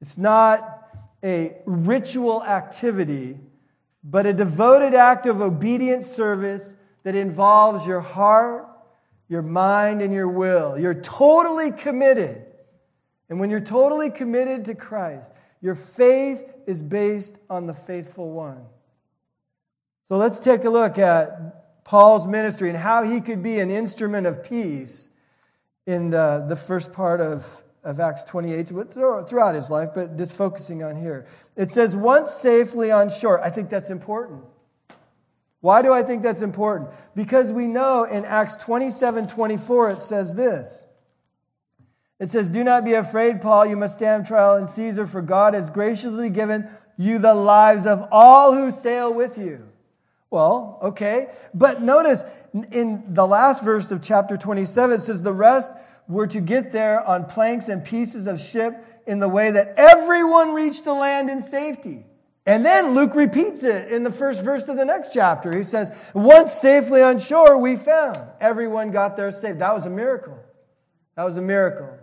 It's 0.00 0.16
not 0.16 0.88
a 1.22 1.58
ritual 1.66 2.42
activity, 2.42 3.38
but 4.02 4.26
a 4.26 4.32
devoted 4.32 4.94
act 4.94 5.26
of 5.26 5.40
obedient 5.40 6.02
service 6.02 6.74
that 7.02 7.14
involves 7.14 7.86
your 7.86 8.00
heart, 8.00 8.69
your 9.30 9.42
mind, 9.42 10.02
and 10.02 10.12
your 10.12 10.28
will. 10.28 10.76
You're 10.76 11.00
totally 11.00 11.70
committed. 11.70 12.44
And 13.28 13.38
when 13.38 13.48
you're 13.48 13.60
totally 13.60 14.10
committed 14.10 14.64
to 14.64 14.74
Christ, 14.74 15.32
your 15.62 15.76
faith 15.76 16.42
is 16.66 16.82
based 16.82 17.38
on 17.48 17.68
the 17.68 17.72
faithful 17.72 18.32
one. 18.32 18.64
So 20.06 20.16
let's 20.16 20.40
take 20.40 20.64
a 20.64 20.70
look 20.70 20.98
at 20.98 21.84
Paul's 21.84 22.26
ministry 22.26 22.70
and 22.70 22.76
how 22.76 23.04
he 23.04 23.20
could 23.20 23.40
be 23.40 23.60
an 23.60 23.70
instrument 23.70 24.26
of 24.26 24.42
peace 24.42 25.10
in 25.86 26.10
the, 26.10 26.44
the 26.48 26.56
first 26.56 26.92
part 26.92 27.20
of, 27.20 27.62
of 27.84 28.00
Acts 28.00 28.24
28, 28.24 28.66
throughout 28.90 29.54
his 29.54 29.70
life, 29.70 29.90
but 29.94 30.18
just 30.18 30.32
focusing 30.32 30.82
on 30.82 30.96
here. 30.96 31.28
It 31.54 31.70
says, 31.70 31.94
once 31.94 32.32
safely 32.32 32.90
on 32.90 33.08
shore. 33.08 33.40
I 33.40 33.50
think 33.50 33.70
that's 33.70 33.90
important. 33.90 34.42
Why 35.60 35.82
do 35.82 35.92
I 35.92 36.02
think 36.02 36.22
that's 36.22 36.42
important? 36.42 36.90
Because 37.14 37.52
we 37.52 37.66
know 37.66 38.04
in 38.04 38.24
Acts 38.24 38.56
27 38.56 39.26
24, 39.26 39.90
it 39.90 40.02
says 40.02 40.34
this. 40.34 40.84
It 42.18 42.28
says, 42.28 42.50
Do 42.50 42.64
not 42.64 42.84
be 42.84 42.94
afraid, 42.94 43.40
Paul. 43.40 43.66
You 43.66 43.76
must 43.76 43.94
stand 43.94 44.26
trial 44.26 44.56
in 44.56 44.66
Caesar, 44.66 45.06
for 45.06 45.22
God 45.22 45.54
has 45.54 45.70
graciously 45.70 46.30
given 46.30 46.68
you 46.96 47.18
the 47.18 47.34
lives 47.34 47.86
of 47.86 48.06
all 48.10 48.54
who 48.54 48.70
sail 48.70 49.12
with 49.12 49.38
you. 49.38 49.66
Well, 50.30 50.78
okay. 50.82 51.28
But 51.52 51.82
notice 51.82 52.22
in 52.70 53.14
the 53.14 53.26
last 53.26 53.64
verse 53.64 53.90
of 53.90 54.02
chapter 54.02 54.36
27, 54.36 54.96
it 54.96 55.00
says, 55.00 55.22
The 55.22 55.32
rest 55.32 55.72
were 56.08 56.26
to 56.28 56.40
get 56.40 56.72
there 56.72 57.04
on 57.06 57.24
planks 57.24 57.68
and 57.68 57.84
pieces 57.84 58.26
of 58.26 58.40
ship 58.40 58.74
in 59.06 59.18
the 59.18 59.28
way 59.28 59.50
that 59.50 59.74
everyone 59.76 60.52
reached 60.52 60.84
the 60.84 60.94
land 60.94 61.30
in 61.30 61.40
safety. 61.40 62.04
And 62.50 62.66
then 62.66 62.94
Luke 62.94 63.14
repeats 63.14 63.62
it 63.62 63.92
in 63.92 64.02
the 64.02 64.10
first 64.10 64.42
verse 64.42 64.66
of 64.66 64.76
the 64.76 64.84
next 64.84 65.14
chapter. 65.14 65.56
He 65.56 65.62
says, 65.62 65.96
Once 66.14 66.52
safely 66.52 67.00
on 67.00 67.20
shore, 67.20 67.58
we 67.58 67.76
found. 67.76 68.18
Everyone 68.40 68.90
got 68.90 69.16
there 69.16 69.30
safe. 69.30 69.58
That 69.58 69.72
was 69.72 69.86
a 69.86 69.90
miracle. 69.90 70.36
That 71.14 71.22
was 71.22 71.36
a 71.36 71.42
miracle. 71.42 71.96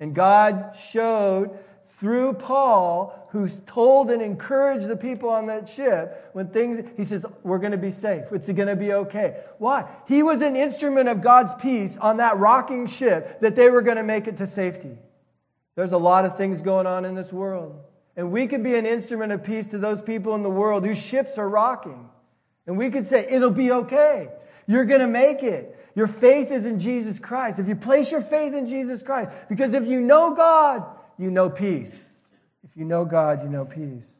And 0.00 0.16
God 0.16 0.74
showed 0.74 1.56
through 1.84 2.32
Paul, 2.32 3.28
who 3.30 3.48
told 3.48 4.10
and 4.10 4.20
encouraged 4.20 4.88
the 4.88 4.96
people 4.96 5.30
on 5.30 5.46
that 5.46 5.68
ship, 5.68 6.28
when 6.32 6.48
things, 6.48 6.80
he 6.96 7.04
says, 7.04 7.24
We're 7.44 7.60
going 7.60 7.70
to 7.70 7.78
be 7.78 7.92
safe. 7.92 8.32
It's 8.32 8.48
going 8.48 8.66
to 8.66 8.74
be 8.74 8.92
okay. 8.92 9.40
Why? 9.58 9.88
He 10.08 10.24
was 10.24 10.40
an 10.40 10.56
instrument 10.56 11.08
of 11.08 11.22
God's 11.22 11.54
peace 11.54 11.96
on 11.96 12.16
that 12.16 12.36
rocking 12.38 12.88
ship 12.88 13.38
that 13.42 13.54
they 13.54 13.70
were 13.70 13.82
going 13.82 13.98
to 13.98 14.02
make 14.02 14.26
it 14.26 14.38
to 14.38 14.46
safety. 14.48 14.98
There's 15.76 15.92
a 15.92 15.98
lot 15.98 16.24
of 16.24 16.36
things 16.36 16.62
going 16.62 16.88
on 16.88 17.04
in 17.04 17.14
this 17.14 17.32
world. 17.32 17.84
And 18.18 18.32
we 18.32 18.48
could 18.48 18.64
be 18.64 18.74
an 18.74 18.84
instrument 18.84 19.30
of 19.30 19.44
peace 19.44 19.68
to 19.68 19.78
those 19.78 20.02
people 20.02 20.34
in 20.34 20.42
the 20.42 20.50
world 20.50 20.84
whose 20.84 21.00
ships 21.00 21.38
are 21.38 21.48
rocking. 21.48 22.10
And 22.66 22.76
we 22.76 22.90
could 22.90 23.06
say, 23.06 23.24
it'll 23.30 23.52
be 23.52 23.70
okay. 23.70 24.28
You're 24.66 24.86
going 24.86 25.00
to 25.00 25.06
make 25.06 25.44
it. 25.44 25.78
Your 25.94 26.08
faith 26.08 26.50
is 26.50 26.66
in 26.66 26.80
Jesus 26.80 27.20
Christ. 27.20 27.60
If 27.60 27.68
you 27.68 27.76
place 27.76 28.10
your 28.10 28.20
faith 28.20 28.54
in 28.54 28.66
Jesus 28.66 29.04
Christ, 29.04 29.30
because 29.48 29.72
if 29.72 29.86
you 29.86 30.00
know 30.00 30.34
God, 30.34 30.84
you 31.16 31.30
know 31.30 31.48
peace. 31.48 32.10
If 32.64 32.76
you 32.76 32.84
know 32.84 33.04
God, 33.04 33.44
you 33.44 33.48
know 33.48 33.64
peace. 33.64 34.18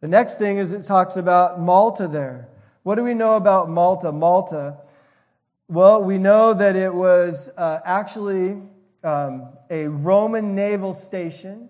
The 0.00 0.08
next 0.08 0.38
thing 0.40 0.58
is 0.58 0.72
it 0.72 0.82
talks 0.82 1.16
about 1.16 1.60
Malta 1.60 2.08
there. 2.08 2.48
What 2.82 2.96
do 2.96 3.04
we 3.04 3.14
know 3.14 3.36
about 3.36 3.70
Malta? 3.70 4.10
Malta, 4.10 4.78
well, 5.68 6.02
we 6.02 6.18
know 6.18 6.52
that 6.52 6.74
it 6.74 6.92
was 6.92 7.48
uh, 7.56 7.78
actually 7.84 8.60
um, 9.04 9.50
a 9.70 9.86
Roman 9.86 10.56
naval 10.56 10.94
station. 10.94 11.68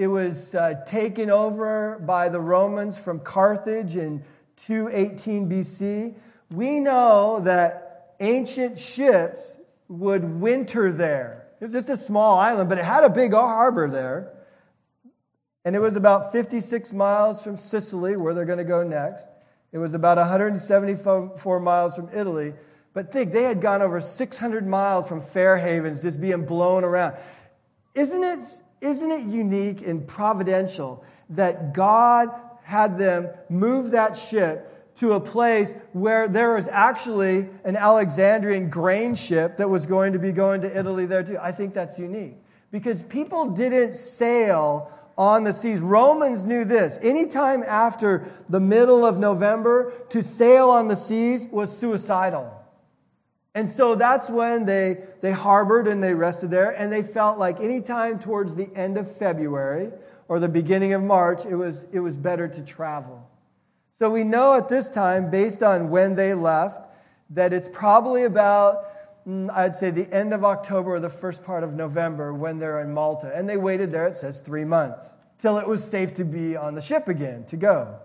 It 0.00 0.06
was 0.06 0.54
uh, 0.54 0.82
taken 0.86 1.28
over 1.28 1.98
by 1.98 2.30
the 2.30 2.40
Romans 2.40 2.98
from 2.98 3.20
Carthage 3.20 3.96
in 3.96 4.24
218 4.64 5.50
BC. 5.50 6.14
We 6.50 6.80
know 6.80 7.40
that 7.40 8.14
ancient 8.18 8.78
ships 8.78 9.58
would 9.88 10.24
winter 10.24 10.90
there. 10.90 11.48
It 11.60 11.64
was 11.64 11.72
just 11.72 11.90
a 11.90 11.98
small 11.98 12.38
island, 12.38 12.70
but 12.70 12.78
it 12.78 12.84
had 12.86 13.04
a 13.04 13.10
big 13.10 13.34
harbor 13.34 13.90
there. 13.90 14.32
And 15.66 15.76
it 15.76 15.80
was 15.80 15.96
about 15.96 16.32
56 16.32 16.94
miles 16.94 17.44
from 17.44 17.58
Sicily, 17.58 18.16
where 18.16 18.32
they're 18.32 18.46
going 18.46 18.56
to 18.56 18.64
go 18.64 18.82
next. 18.82 19.28
It 19.70 19.76
was 19.76 19.92
about 19.92 20.16
174 20.16 21.60
miles 21.60 21.94
from 21.94 22.08
Italy. 22.14 22.54
But 22.94 23.12
think, 23.12 23.32
they 23.32 23.42
had 23.42 23.60
gone 23.60 23.82
over 23.82 24.00
600 24.00 24.66
miles 24.66 25.06
from 25.06 25.20
Fair 25.20 25.58
Havens, 25.58 26.00
just 26.00 26.22
being 26.22 26.46
blown 26.46 26.84
around. 26.84 27.16
Isn't 27.94 28.24
it 28.24 28.44
isn't 28.80 29.10
it 29.10 29.26
unique 29.26 29.86
and 29.86 30.06
providential 30.06 31.04
that 31.30 31.74
God 31.74 32.28
had 32.62 32.98
them 32.98 33.28
move 33.48 33.92
that 33.92 34.16
ship 34.16 34.94
to 34.96 35.12
a 35.12 35.20
place 35.20 35.74
where 35.92 36.28
there 36.28 36.54
was 36.54 36.68
actually 36.68 37.48
an 37.64 37.76
Alexandrian 37.76 38.68
grain 38.68 39.14
ship 39.14 39.56
that 39.56 39.68
was 39.68 39.86
going 39.86 40.12
to 40.12 40.18
be 40.18 40.32
going 40.32 40.60
to 40.60 40.78
Italy 40.78 41.06
there 41.06 41.22
too? 41.22 41.38
I 41.40 41.52
think 41.52 41.74
that's 41.74 41.98
unique 41.98 42.36
because 42.70 43.02
people 43.04 43.46
didn't 43.46 43.94
sail 43.94 44.92
on 45.16 45.44
the 45.44 45.52
seas. 45.52 45.80
Romans 45.80 46.44
knew 46.44 46.64
this. 46.64 46.98
Anytime 47.02 47.62
after 47.66 48.30
the 48.48 48.60
middle 48.60 49.04
of 49.04 49.18
November, 49.18 49.92
to 50.10 50.22
sail 50.22 50.70
on 50.70 50.88
the 50.88 50.96
seas 50.96 51.48
was 51.50 51.76
suicidal. 51.76 52.59
And 53.54 53.68
so 53.68 53.94
that's 53.96 54.30
when 54.30 54.64
they, 54.64 54.98
they 55.22 55.32
harbored 55.32 55.88
and 55.88 56.02
they 56.02 56.14
rested 56.14 56.50
there, 56.50 56.70
and 56.70 56.92
they 56.92 57.02
felt 57.02 57.38
like 57.38 57.58
anytime 57.58 58.18
towards 58.18 58.54
the 58.54 58.70
end 58.76 58.96
of 58.96 59.10
February 59.10 59.90
or 60.28 60.38
the 60.38 60.48
beginning 60.48 60.92
of 60.92 61.02
March, 61.02 61.44
it 61.44 61.56
was, 61.56 61.86
it 61.92 62.00
was 62.00 62.16
better 62.16 62.46
to 62.46 62.62
travel. 62.62 63.28
So 63.90 64.08
we 64.08 64.22
know 64.22 64.54
at 64.54 64.68
this 64.68 64.88
time, 64.88 65.30
based 65.30 65.62
on 65.62 65.90
when 65.90 66.14
they 66.14 66.32
left, 66.32 66.88
that 67.30 67.52
it's 67.52 67.68
probably 67.68 68.22
about, 68.24 68.84
mm, 69.26 69.50
I'd 69.50 69.74
say, 69.74 69.90
the 69.90 70.10
end 70.14 70.32
of 70.32 70.44
October 70.44 70.94
or 70.94 71.00
the 71.00 71.10
first 71.10 71.44
part 71.44 71.64
of 71.64 71.74
November 71.74 72.32
when 72.32 72.58
they're 72.58 72.80
in 72.80 72.94
Malta. 72.94 73.32
And 73.34 73.48
they 73.48 73.56
waited 73.56 73.90
there, 73.90 74.06
it 74.06 74.16
says, 74.16 74.40
three 74.40 74.64
months, 74.64 75.12
till 75.38 75.58
it 75.58 75.66
was 75.66 75.82
safe 75.82 76.14
to 76.14 76.24
be 76.24 76.56
on 76.56 76.76
the 76.76 76.80
ship 76.80 77.08
again, 77.08 77.44
to 77.46 77.56
go. 77.56 77.98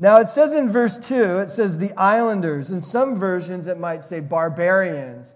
Now 0.00 0.18
it 0.18 0.28
says 0.28 0.54
in 0.54 0.68
verse 0.68 0.98
2, 0.98 1.38
it 1.38 1.50
says 1.50 1.78
the 1.78 1.92
islanders. 1.94 2.70
In 2.70 2.82
some 2.82 3.16
versions, 3.16 3.66
it 3.66 3.78
might 3.78 4.02
say 4.02 4.20
barbarians. 4.20 5.34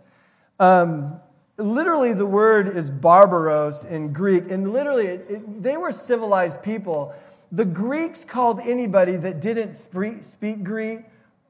Um, 0.60 1.20
literally, 1.56 2.12
the 2.12 2.26
word 2.26 2.68
is 2.68 2.90
barbaros 2.90 3.84
in 3.84 4.12
Greek, 4.12 4.50
and 4.50 4.72
literally, 4.72 5.06
it, 5.06 5.26
it, 5.28 5.62
they 5.62 5.76
were 5.76 5.90
civilized 5.90 6.62
people. 6.62 7.12
The 7.50 7.64
Greeks 7.64 8.24
called 8.24 8.60
anybody 8.60 9.16
that 9.16 9.40
didn't 9.40 9.72
speak, 9.72 10.22
speak 10.22 10.62
Greek 10.62 11.00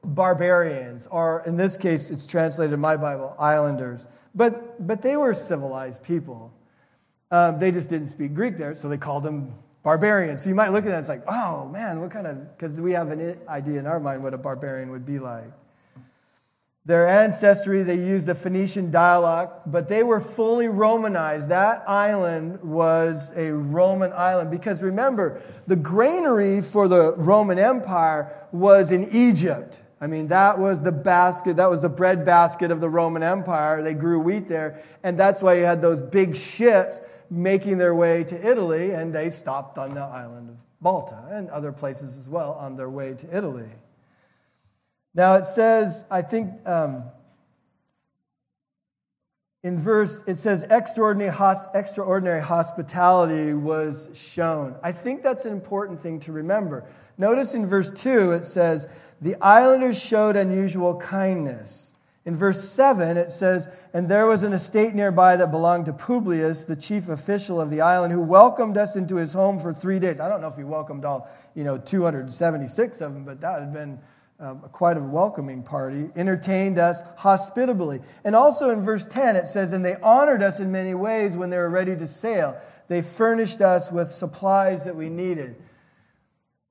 barbarians, 0.03 1.07
or 1.07 1.43
in 1.45 1.55
this 1.55 1.77
case, 1.77 2.09
it's 2.09 2.25
translated 2.25 2.73
in 2.73 2.79
my 2.79 2.97
Bible, 2.97 3.35
islanders. 3.39 4.05
But, 4.35 4.85
but 4.85 5.01
they 5.01 5.15
were 5.15 5.33
civilized 5.33 6.03
people. 6.03 6.51
Um, 7.31 7.59
they 7.59 7.71
just 7.71 7.89
didn't 7.89 8.07
speak 8.07 8.33
Greek 8.33 8.57
there, 8.57 8.75
so 8.75 8.89
they 8.89 8.97
called 8.97 9.23
them 9.23 9.51
barbarians. 9.83 10.43
So 10.43 10.49
you 10.49 10.55
might 10.55 10.69
look 10.69 10.85
at 10.85 10.89
that 10.89 10.95
and 10.95 10.99
it's 10.99 11.09
like, 11.09 11.23
oh 11.27 11.67
man, 11.67 12.01
what 12.01 12.09
kind 12.09 12.25
of, 12.25 12.57
because 12.57 12.73
we 12.73 12.93
have 12.93 13.11
an 13.11 13.37
idea 13.47 13.79
in 13.79 13.85
our 13.85 13.99
mind 13.99 14.23
what 14.23 14.33
a 14.33 14.37
barbarian 14.37 14.89
would 14.91 15.05
be 15.05 15.19
like. 15.19 15.51
Their 16.85 17.07
ancestry, 17.07 17.81
they 17.83 17.95
used 17.95 18.25
the 18.25 18.35
Phoenician 18.35 18.91
dialect, 18.91 19.71
but 19.71 19.87
they 19.87 20.03
were 20.03 20.19
fully 20.19 20.67
Romanized. 20.67 21.47
That 21.47 21.87
island 21.87 22.61
was 22.61 23.31
a 23.37 23.53
Roman 23.53 24.11
island 24.11 24.51
because 24.51 24.83
remember, 24.83 25.41
the 25.65 25.77
granary 25.77 26.59
for 26.59 26.89
the 26.89 27.13
Roman 27.15 27.57
Empire 27.57 28.35
was 28.51 28.91
in 28.91 29.07
Egypt. 29.13 29.81
I 30.01 30.07
mean, 30.07 30.27
that 30.27 30.59
was 30.59 30.81
the 30.81 30.91
basket, 30.91 31.55
that 31.55 31.69
was 31.69 31.81
the 31.81 31.87
bread 31.87 32.25
basket 32.25 32.69
of 32.69 32.81
the 32.81 32.89
Roman 32.89 33.23
Empire. 33.23 33.81
They 33.81 33.93
grew 33.93 34.19
wheat 34.19 34.49
there, 34.49 34.83
and 35.03 35.17
that's 35.17 35.41
why 35.41 35.53
you 35.53 35.63
had 35.63 35.81
those 35.81 36.01
big 36.01 36.35
ships 36.35 36.99
making 37.33 37.77
their 37.77 37.95
way 37.95 38.23
to 38.23 38.49
Italy, 38.49 38.91
and 38.91 39.13
they 39.13 39.29
stopped 39.29 39.77
on 39.77 39.93
the 39.95 40.01
island 40.01 40.49
of 40.49 40.55
Malta 40.79 41.17
and 41.31 41.49
other 41.49 41.71
places 41.71 42.17
as 42.17 42.29
well 42.29 42.53
on 42.53 42.75
their 42.75 42.89
way 42.89 43.13
to 43.13 43.37
Italy. 43.37 43.69
Now 45.15 45.35
it 45.35 45.45
says, 45.45 46.03
I 46.11 46.21
think 46.21 46.51
um, 46.67 47.03
in 49.63 49.77
verse, 49.77 50.21
it 50.27 50.35
says 50.35 50.65
extraordinary, 50.69 51.31
hos- 51.31 51.65
extraordinary 51.73 52.41
hospitality 52.41 53.53
was 53.53 54.09
shown. 54.13 54.75
I 54.83 54.91
think 54.91 55.23
that's 55.23 55.45
an 55.45 55.53
important 55.53 56.01
thing 56.01 56.19
to 56.21 56.33
remember. 56.33 56.85
Notice 57.17 57.53
in 57.53 57.65
verse 57.65 57.91
2, 57.91 58.31
it 58.31 58.43
says, 58.43 58.87
the 59.21 59.35
islanders 59.41 60.01
showed 60.01 60.35
unusual 60.35 60.97
kindness. 60.97 61.82
In 62.25 62.35
verse 62.35 62.63
7, 62.69 63.17
it 63.17 63.31
says, 63.31 63.67
And 63.93 64.07
there 64.07 64.25
was 64.27 64.43
an 64.43 64.53
estate 64.53 64.93
nearby 64.93 65.35
that 65.35 65.51
belonged 65.51 65.87
to 65.87 65.93
Publius, 65.93 66.63
the 66.63 66.75
chief 66.75 67.09
official 67.09 67.59
of 67.59 67.69
the 67.69 67.81
island, 67.81 68.13
who 68.13 68.21
welcomed 68.21 68.77
us 68.77 68.95
into 68.95 69.17
his 69.17 69.33
home 69.33 69.59
for 69.59 69.73
three 69.73 69.99
days. 69.99 70.21
I 70.21 70.29
don't 70.29 70.39
know 70.39 70.47
if 70.47 70.55
he 70.55 70.63
welcomed 70.63 71.03
all, 71.03 71.29
you 71.53 71.65
know, 71.65 71.77
276 71.77 73.01
of 73.01 73.13
them, 73.13 73.25
but 73.25 73.41
that 73.41 73.59
had 73.59 73.73
been 73.73 73.99
um, 74.39 74.61
quite 74.71 74.97
a 74.97 75.01
welcoming 75.01 75.63
party, 75.63 76.09
entertained 76.15 76.79
us 76.79 77.01
hospitably. 77.17 78.01
And 78.23 78.35
also 78.35 78.69
in 78.69 78.81
verse 78.81 79.05
10, 79.05 79.35
it 79.35 79.47
says, 79.47 79.73
And 79.73 79.83
they 79.83 79.95
honored 79.95 80.41
us 80.41 80.59
in 80.59 80.71
many 80.71 80.93
ways 80.93 81.35
when 81.35 81.49
they 81.49 81.57
were 81.57 81.69
ready 81.69 81.95
to 81.95 82.07
sail. 82.07 82.57
They 82.87 83.01
furnished 83.01 83.61
us 83.61 83.91
with 83.91 84.11
supplies 84.11 84.85
that 84.85 84.95
we 84.95 85.09
needed. 85.09 85.55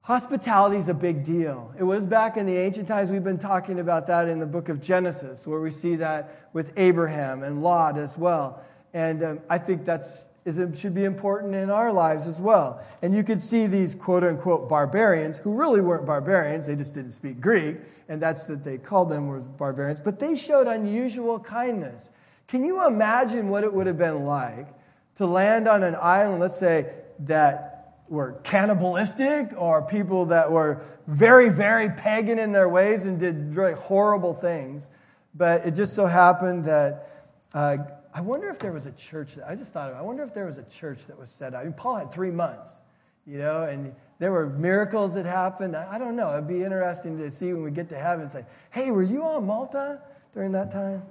Hospitality 0.03 0.79
is 0.79 0.89
a 0.89 0.95
big 0.95 1.25
deal. 1.25 1.73
It 1.79 1.85
was 1.85 2.07
back 2.07 2.37
in 2.37 2.45
the 2.45 2.57
ancient 2.57 2.89
times. 2.89 3.13
We've 3.13 3.23
been 3.23 3.39
talking 3.39 3.79
about 3.79 4.09
that 4.09 4.27
in 4.27 4.41
the 4.41 4.49
book 4.49 4.69
of 4.69 4.83
Genesis, 4.83 5.47
where 5.47 5.61
we 5.61 5.71
see 5.71 5.95
that 5.97 6.49
with 6.53 6.73
Abraham 6.77 7.45
and 7.45 7.63
Lot 7.63 7.97
as 7.97 8.19
well. 8.19 8.61
And 8.93 9.23
um, 9.23 9.41
I 9.49 9.59
think 9.59 9.87
it 9.87 10.77
should 10.77 10.95
be 10.95 11.05
important 11.05 11.55
in 11.55 11.71
our 11.71 11.93
lives 11.93 12.27
as 12.27 12.41
well. 12.41 12.85
And 13.01 13.15
you 13.15 13.23
could 13.23 13.41
see 13.41 13.69
these 13.69 13.95
quote 13.95 14.25
unquote 14.25 14.69
barbarians 14.69 15.39
who 15.39 15.55
really 15.55 15.81
weren't 15.81 16.05
barbarians, 16.05 16.67
they 16.67 16.75
just 16.75 16.95
didn't 16.95 17.13
speak 17.13 17.41
Greek, 17.41 17.77
and 18.09 18.21
that's 18.21 18.49
what 18.49 18.65
they 18.65 18.79
called 18.79 19.09
them 19.09 19.29
were 19.29 19.39
barbarians, 19.39 20.01
but 20.01 20.19
they 20.19 20.35
showed 20.35 20.67
unusual 20.67 21.39
kindness. 21.39 22.11
Can 22.49 22.65
you 22.65 22.85
imagine 22.85 23.51
what 23.51 23.63
it 23.63 23.73
would 23.73 23.87
have 23.87 23.99
been 23.99 24.25
like 24.25 24.67
to 25.15 25.27
land 25.27 25.69
on 25.69 25.85
an 25.85 25.95
island, 25.95 26.41
let's 26.41 26.59
say, 26.59 26.93
that 27.21 27.72
were 28.13 28.33
cannibalistic 28.45 29.55
or 29.57 29.81
people 29.81 30.27
that 30.27 30.53
were 30.53 30.85
very, 31.07 31.49
very 31.49 31.89
pagan 31.89 32.39
in 32.39 32.53
their 32.53 32.69
ways 32.69 33.05
and 33.05 33.19
did 33.19 33.57
really 33.57 33.73
horrible 33.73 34.35
things? 34.35 34.91
But 35.35 35.67
it 35.67 35.71
just 35.71 35.95
so 35.95 36.05
happened 36.05 36.67
that 36.67 37.09
uh, 37.55 37.79
I 38.13 38.21
wonder 38.21 38.51
if 38.51 38.59
there 38.59 38.73
was 38.73 38.85
a 38.85 38.93
church 38.93 39.37
that, 39.37 39.49
I 39.49 39.55
just 39.55 39.73
thought 39.73 39.91
of 39.91 39.97
I 39.97 40.03
wonder 40.03 40.23
if 40.23 40.35
there 40.35 40.45
was 40.45 40.59
a 40.59 40.65
church 40.65 41.07
that 41.07 41.19
was 41.19 41.31
set 41.31 41.55
up. 41.55 41.63
I 41.63 41.65
mean, 41.65 41.73
Paul 41.73 41.97
had 41.97 42.13
three 42.13 42.31
months, 42.31 42.83
you 43.27 43.39
know, 43.39 43.63
and 43.63 43.95
there 44.19 44.31
were 44.31 44.51
miracles 44.51 45.15
that 45.15 45.25
happened. 45.25 45.75
I, 45.75 45.95
I 45.95 45.99
don't 45.99 46.15
know. 46.15 46.33
It'd 46.33 46.47
be 46.47 46.63
interesting 46.63 47.17
to 47.17 47.31
see 47.31 47.55
when 47.55 47.63
we 47.63 47.71
get 47.71 47.89
to 47.89 47.97
heaven 47.97 48.21
and 48.21 48.31
say, 48.31 48.45
hey, 48.73 48.91
were 48.91 49.03
you 49.03 49.23
on 49.23 49.47
Malta 49.47 50.03
during 50.35 50.53
that 50.53 50.71
time? 50.71 51.03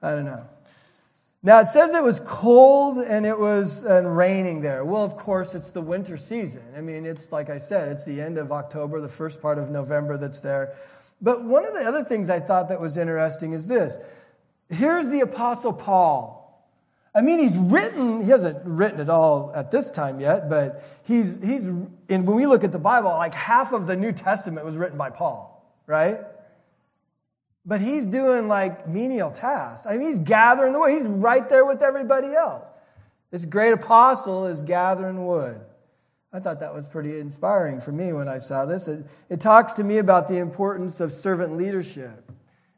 I 0.00 0.12
don't 0.12 0.24
know. 0.24 0.48
Now 1.46 1.60
it 1.60 1.66
says 1.66 1.94
it 1.94 2.02
was 2.02 2.18
cold 2.18 2.98
and 2.98 3.24
it 3.24 3.38
was 3.38 3.84
and 3.84 4.16
raining 4.16 4.62
there. 4.62 4.84
Well, 4.84 5.04
of 5.04 5.16
course, 5.16 5.54
it's 5.54 5.70
the 5.70 5.80
winter 5.80 6.16
season. 6.16 6.64
I 6.76 6.80
mean, 6.80 7.06
it's 7.06 7.30
like 7.30 7.50
I 7.50 7.58
said, 7.58 7.86
it's 7.86 8.04
the 8.04 8.20
end 8.20 8.36
of 8.36 8.50
October, 8.50 9.00
the 9.00 9.08
first 9.08 9.40
part 9.40 9.56
of 9.56 9.70
November 9.70 10.18
that's 10.18 10.40
there. 10.40 10.74
But 11.22 11.44
one 11.44 11.64
of 11.64 11.72
the 11.72 11.84
other 11.84 12.02
things 12.02 12.30
I 12.30 12.40
thought 12.40 12.68
that 12.70 12.80
was 12.80 12.96
interesting 12.96 13.52
is 13.52 13.68
this. 13.68 13.96
Here's 14.70 15.08
the 15.08 15.20
Apostle 15.20 15.72
Paul 15.72 16.42
I 17.14 17.22
mean, 17.22 17.38
he's 17.38 17.56
written, 17.56 18.20
he 18.20 18.28
hasn't 18.28 18.58
written 18.64 19.00
at 19.00 19.08
all 19.08 19.50
at 19.54 19.70
this 19.70 19.90
time 19.90 20.20
yet, 20.20 20.50
but 20.50 20.82
he's, 21.04 21.42
he's, 21.42 21.64
and 21.64 21.96
when 22.08 22.36
we 22.36 22.44
look 22.44 22.62
at 22.62 22.72
the 22.72 22.78
Bible, 22.78 23.08
like 23.08 23.34
half 23.34 23.72
of 23.72 23.86
the 23.86 23.96
New 23.96 24.12
Testament 24.12 24.66
was 24.66 24.76
written 24.76 24.98
by 24.98 25.08
Paul, 25.08 25.64
right? 25.86 26.18
But 27.66 27.80
he's 27.80 28.06
doing 28.06 28.46
like 28.46 28.88
menial 28.88 29.32
tasks. 29.32 29.86
I 29.86 29.96
mean, 29.96 30.06
he's 30.06 30.20
gathering 30.20 30.72
the 30.72 30.78
wood. 30.78 30.92
He's 30.92 31.06
right 31.06 31.48
there 31.48 31.66
with 31.66 31.82
everybody 31.82 32.28
else. 32.28 32.70
This 33.32 33.44
great 33.44 33.72
apostle 33.72 34.46
is 34.46 34.62
gathering 34.62 35.26
wood. 35.26 35.60
I 36.32 36.38
thought 36.38 36.60
that 36.60 36.72
was 36.72 36.86
pretty 36.86 37.18
inspiring 37.18 37.80
for 37.80 37.90
me 37.92 38.12
when 38.12 38.28
I 38.28 38.38
saw 38.38 38.66
this. 38.66 38.86
It, 38.86 39.04
it 39.28 39.40
talks 39.40 39.72
to 39.74 39.84
me 39.84 39.98
about 39.98 40.28
the 40.28 40.38
importance 40.38 41.00
of 41.00 41.12
servant 41.12 41.56
leadership. 41.56 42.30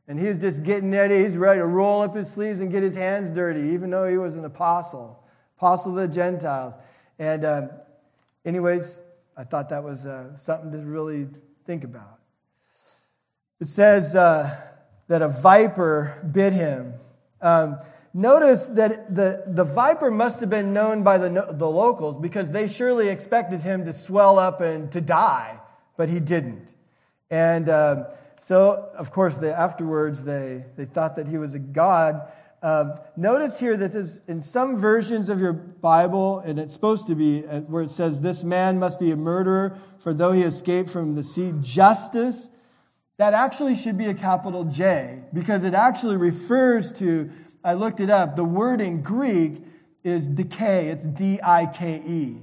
And 0.06 0.18
he's 0.18 0.38
just 0.38 0.62
getting 0.62 0.90
ready. 0.90 1.18
He's 1.18 1.36
ready 1.36 1.58
to 1.58 1.66
roll 1.66 2.00
up 2.00 2.16
his 2.16 2.30
sleeves 2.30 2.62
and 2.62 2.70
get 2.70 2.82
his 2.82 2.94
hands 2.94 3.30
dirty, 3.30 3.74
even 3.74 3.90
though 3.90 4.08
he 4.08 4.16
was 4.16 4.36
an 4.36 4.44
apostle, 4.46 5.22
apostle 5.58 5.98
of 5.98 6.08
the 6.08 6.14
Gentiles. 6.14 6.74
And, 7.18 7.44
um, 7.44 7.70
anyways, 8.46 9.02
I 9.36 9.44
thought 9.44 9.68
that 9.68 9.84
was 9.84 10.06
uh, 10.06 10.36
something 10.38 10.72
to 10.72 10.78
really 10.78 11.26
think 11.66 11.84
about. 11.84 12.20
It 13.60 13.66
says 13.66 14.16
uh, 14.16 14.58
that 15.08 15.22
a 15.22 15.28
viper 15.28 16.26
bit 16.30 16.52
him. 16.52 16.94
Um, 17.40 17.78
notice 18.14 18.66
that 18.66 19.14
the, 19.14 19.44
the 19.46 19.64
viper 19.64 20.10
must 20.10 20.40
have 20.40 20.50
been 20.50 20.72
known 20.72 21.02
by 21.02 21.18
the, 21.18 21.28
the 21.50 21.68
locals 21.68 22.18
because 22.18 22.50
they 22.50 22.68
surely 22.68 23.08
expected 23.08 23.60
him 23.60 23.84
to 23.84 23.92
swell 23.92 24.38
up 24.38 24.60
and 24.60 24.92
to 24.92 25.00
die, 25.00 25.58
but 25.96 26.08
he 26.08 26.20
didn't. 26.20 26.74
And. 27.30 27.68
Um, 27.68 28.06
so, 28.40 28.90
of 28.94 29.10
course, 29.10 29.36
afterwards 29.42 30.24
they, 30.24 30.64
they 30.76 30.84
thought 30.84 31.16
that 31.16 31.26
he 31.26 31.38
was 31.38 31.54
a 31.54 31.58
god. 31.58 32.30
Um, 32.62 32.94
notice 33.16 33.58
here 33.58 33.76
that 33.76 33.92
this, 33.92 34.22
in 34.26 34.42
some 34.42 34.76
versions 34.76 35.28
of 35.28 35.40
your 35.40 35.52
Bible, 35.52 36.40
and 36.40 36.58
it's 36.58 36.72
supposed 36.72 37.06
to 37.08 37.14
be 37.14 37.46
uh, 37.46 37.60
where 37.62 37.82
it 37.82 37.90
says, 37.90 38.20
This 38.20 38.44
man 38.44 38.78
must 38.78 39.00
be 39.00 39.10
a 39.10 39.16
murderer, 39.16 39.78
for 39.98 40.14
though 40.14 40.32
he 40.32 40.42
escaped 40.42 40.88
from 40.88 41.14
the 41.14 41.22
sea, 41.22 41.52
justice, 41.60 42.48
that 43.18 43.34
actually 43.34 43.74
should 43.74 43.98
be 43.98 44.06
a 44.06 44.14
capital 44.14 44.64
J, 44.64 45.20
because 45.34 45.62
it 45.62 45.74
actually 45.74 46.16
refers 46.16 46.92
to, 46.94 47.30
I 47.62 47.74
looked 47.74 48.00
it 48.00 48.10
up, 48.10 48.34
the 48.34 48.44
word 48.44 48.80
in 48.80 49.02
Greek 49.02 49.62
is 50.02 50.26
Dike. 50.26 50.60
it's 50.60 51.04
D 51.04 51.38
I 51.42 51.66
K 51.66 52.02
E. 52.06 52.36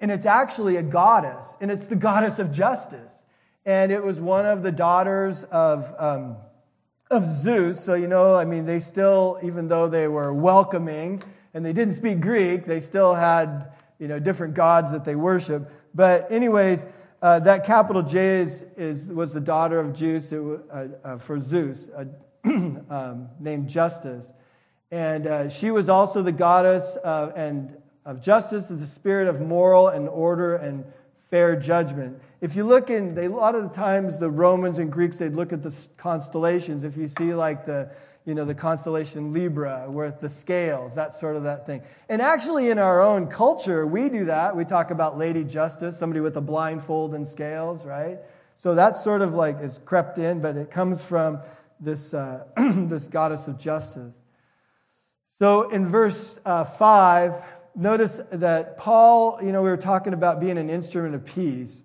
And 0.00 0.10
it's 0.10 0.24
actually 0.24 0.76
a 0.76 0.82
goddess, 0.82 1.56
and 1.60 1.70
it's 1.70 1.86
the 1.86 1.96
goddess 1.96 2.38
of 2.38 2.50
justice 2.50 3.20
and 3.66 3.92
it 3.92 4.02
was 4.02 4.20
one 4.20 4.46
of 4.46 4.62
the 4.62 4.72
daughters 4.72 5.44
of, 5.44 5.94
um, 5.98 6.36
of 7.10 7.24
Zeus. 7.24 7.82
So, 7.82 7.94
you 7.94 8.08
know, 8.08 8.34
I 8.34 8.44
mean, 8.44 8.64
they 8.64 8.78
still, 8.78 9.38
even 9.42 9.68
though 9.68 9.88
they 9.88 10.08
were 10.08 10.32
welcoming 10.32 11.22
and 11.52 11.64
they 11.64 11.72
didn't 11.72 11.94
speak 11.94 12.20
Greek, 12.20 12.64
they 12.64 12.80
still 12.80 13.14
had, 13.14 13.70
you 13.98 14.08
know, 14.08 14.18
different 14.18 14.54
gods 14.54 14.92
that 14.92 15.04
they 15.04 15.14
worship. 15.14 15.70
But, 15.94 16.30
anyways, 16.32 16.86
uh, 17.22 17.38
that 17.40 17.66
capital 17.66 18.02
J 18.02 18.40
is, 18.40 18.62
is, 18.76 19.06
was 19.06 19.32
the 19.32 19.40
daughter 19.40 19.78
of 19.78 19.96
Zeus, 19.96 20.32
uh, 20.32 20.88
uh, 21.04 21.18
for 21.18 21.38
Zeus, 21.38 21.90
uh, 21.90 22.04
um, 22.44 23.28
named 23.38 23.68
Justice. 23.68 24.32
And 24.90 25.26
uh, 25.26 25.48
she 25.48 25.70
was 25.70 25.88
also 25.88 26.22
the 26.22 26.32
goddess 26.32 26.96
of, 26.96 27.32
and, 27.36 27.76
of 28.04 28.20
justice, 28.20 28.66
the 28.66 28.86
spirit 28.86 29.28
of 29.28 29.40
moral 29.40 29.88
and 29.88 30.08
order 30.08 30.56
and 30.56 30.84
fair 31.16 31.54
judgment. 31.54 32.20
If 32.40 32.56
you 32.56 32.64
look 32.64 32.90
in, 32.90 33.14
they, 33.14 33.26
a 33.26 33.30
lot 33.30 33.54
of 33.54 33.62
the 33.62 33.74
times 33.74 34.18
the 34.18 34.30
Romans 34.30 34.78
and 34.78 34.90
Greeks, 34.90 35.18
they'd 35.18 35.34
look 35.34 35.52
at 35.52 35.62
the 35.62 35.88
constellations. 35.96 36.82
If 36.82 36.96
you 36.96 37.06
see 37.06 37.34
like 37.34 37.66
the, 37.66 37.92
you 38.24 38.34
know, 38.34 38.44
the 38.44 38.54
constellation 38.54 39.32
Libra, 39.32 39.90
where 39.90 40.10
the 40.10 40.28
scales, 40.28 40.94
that 40.94 41.12
sort 41.12 41.36
of 41.36 41.44
that 41.44 41.66
thing. 41.66 41.82
And 42.08 42.20
actually 42.20 42.70
in 42.70 42.78
our 42.78 43.02
own 43.02 43.26
culture, 43.26 43.86
we 43.86 44.08
do 44.08 44.26
that. 44.26 44.54
We 44.54 44.64
talk 44.64 44.90
about 44.90 45.16
Lady 45.16 45.42
Justice, 45.42 45.98
somebody 45.98 46.20
with 46.20 46.36
a 46.36 46.40
blindfold 46.40 47.14
and 47.14 47.26
scales, 47.26 47.84
right? 47.84 48.18
So 48.56 48.74
that 48.74 48.96
sort 48.98 49.22
of 49.22 49.32
like 49.32 49.60
is 49.60 49.78
crept 49.84 50.18
in, 50.18 50.42
but 50.42 50.56
it 50.56 50.70
comes 50.70 51.04
from 51.04 51.40
this, 51.80 52.12
uh, 52.12 52.44
this 52.56 53.08
goddess 53.08 53.48
of 53.48 53.58
justice. 53.58 54.14
So 55.38 55.70
in 55.70 55.86
verse 55.86 56.38
uh, 56.44 56.64
5, 56.64 57.42
notice 57.74 58.20
that 58.30 58.76
Paul, 58.76 59.38
you 59.42 59.52
know, 59.52 59.62
we 59.62 59.70
were 59.70 59.78
talking 59.78 60.12
about 60.12 60.40
being 60.40 60.58
an 60.58 60.68
instrument 60.68 61.14
of 61.14 61.24
peace. 61.24 61.82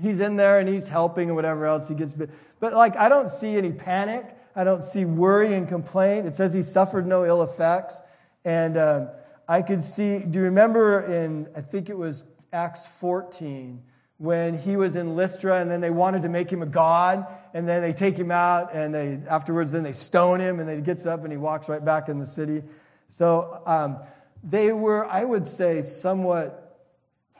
he's 0.00 0.20
in 0.20 0.36
there 0.36 0.60
and 0.60 0.68
he's 0.68 0.88
helping 0.88 1.28
and 1.28 1.34
whatever 1.34 1.66
else 1.66 1.88
he 1.88 1.96
gets. 1.96 2.14
But, 2.14 2.30
but 2.60 2.72
like, 2.72 2.94
I 2.96 3.08
don't 3.08 3.28
see 3.28 3.56
any 3.56 3.72
panic. 3.72 4.35
I 4.56 4.64
don't 4.64 4.82
see 4.82 5.04
worry 5.04 5.54
and 5.54 5.68
complaint. 5.68 6.26
It 6.26 6.34
says 6.34 6.54
he 6.54 6.62
suffered 6.62 7.06
no 7.06 7.24
ill 7.24 7.42
effects. 7.42 8.02
And 8.42 8.78
um, 8.78 9.10
I 9.46 9.60
could 9.60 9.82
see, 9.82 10.20
do 10.20 10.38
you 10.38 10.46
remember 10.46 11.02
in, 11.02 11.48
I 11.54 11.60
think 11.60 11.90
it 11.90 11.98
was 11.98 12.24
Acts 12.52 12.86
14, 12.86 13.82
when 14.18 14.56
he 14.56 14.78
was 14.78 14.96
in 14.96 15.14
Lystra 15.14 15.60
and 15.60 15.70
then 15.70 15.82
they 15.82 15.90
wanted 15.90 16.22
to 16.22 16.30
make 16.30 16.50
him 16.50 16.62
a 16.62 16.66
god 16.66 17.26
and 17.52 17.68
then 17.68 17.82
they 17.82 17.92
take 17.92 18.16
him 18.16 18.30
out 18.30 18.74
and 18.74 18.94
they 18.94 19.20
afterwards 19.28 19.72
then 19.72 19.82
they 19.82 19.92
stone 19.92 20.40
him 20.40 20.58
and 20.58 20.66
then 20.66 20.76
he 20.76 20.82
gets 20.82 21.04
up 21.04 21.22
and 21.22 21.30
he 21.30 21.36
walks 21.36 21.68
right 21.68 21.84
back 21.84 22.08
in 22.08 22.18
the 22.18 22.24
city. 22.24 22.62
So 23.10 23.60
um, 23.66 23.98
they 24.42 24.72
were, 24.72 25.04
I 25.04 25.22
would 25.22 25.46
say, 25.46 25.82
somewhat 25.82 26.65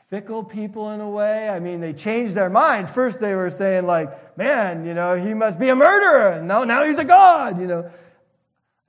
fickle 0.09 0.41
people 0.41 0.91
in 0.91 1.01
a 1.01 1.09
way. 1.09 1.49
I 1.49 1.59
mean, 1.59 1.81
they 1.81 1.91
changed 1.91 2.33
their 2.33 2.49
minds. 2.49 2.93
First, 2.93 3.19
they 3.19 3.35
were 3.35 3.49
saying, 3.49 3.85
like, 3.85 4.37
man, 4.37 4.85
you 4.85 4.93
know, 4.93 5.15
he 5.15 5.33
must 5.33 5.59
be 5.59 5.67
a 5.67 5.75
murderer. 5.75 6.31
And 6.31 6.47
now, 6.47 6.83
he's 6.85 6.97
a 6.97 7.05
god, 7.05 7.59
you 7.59 7.67
know. 7.67 7.89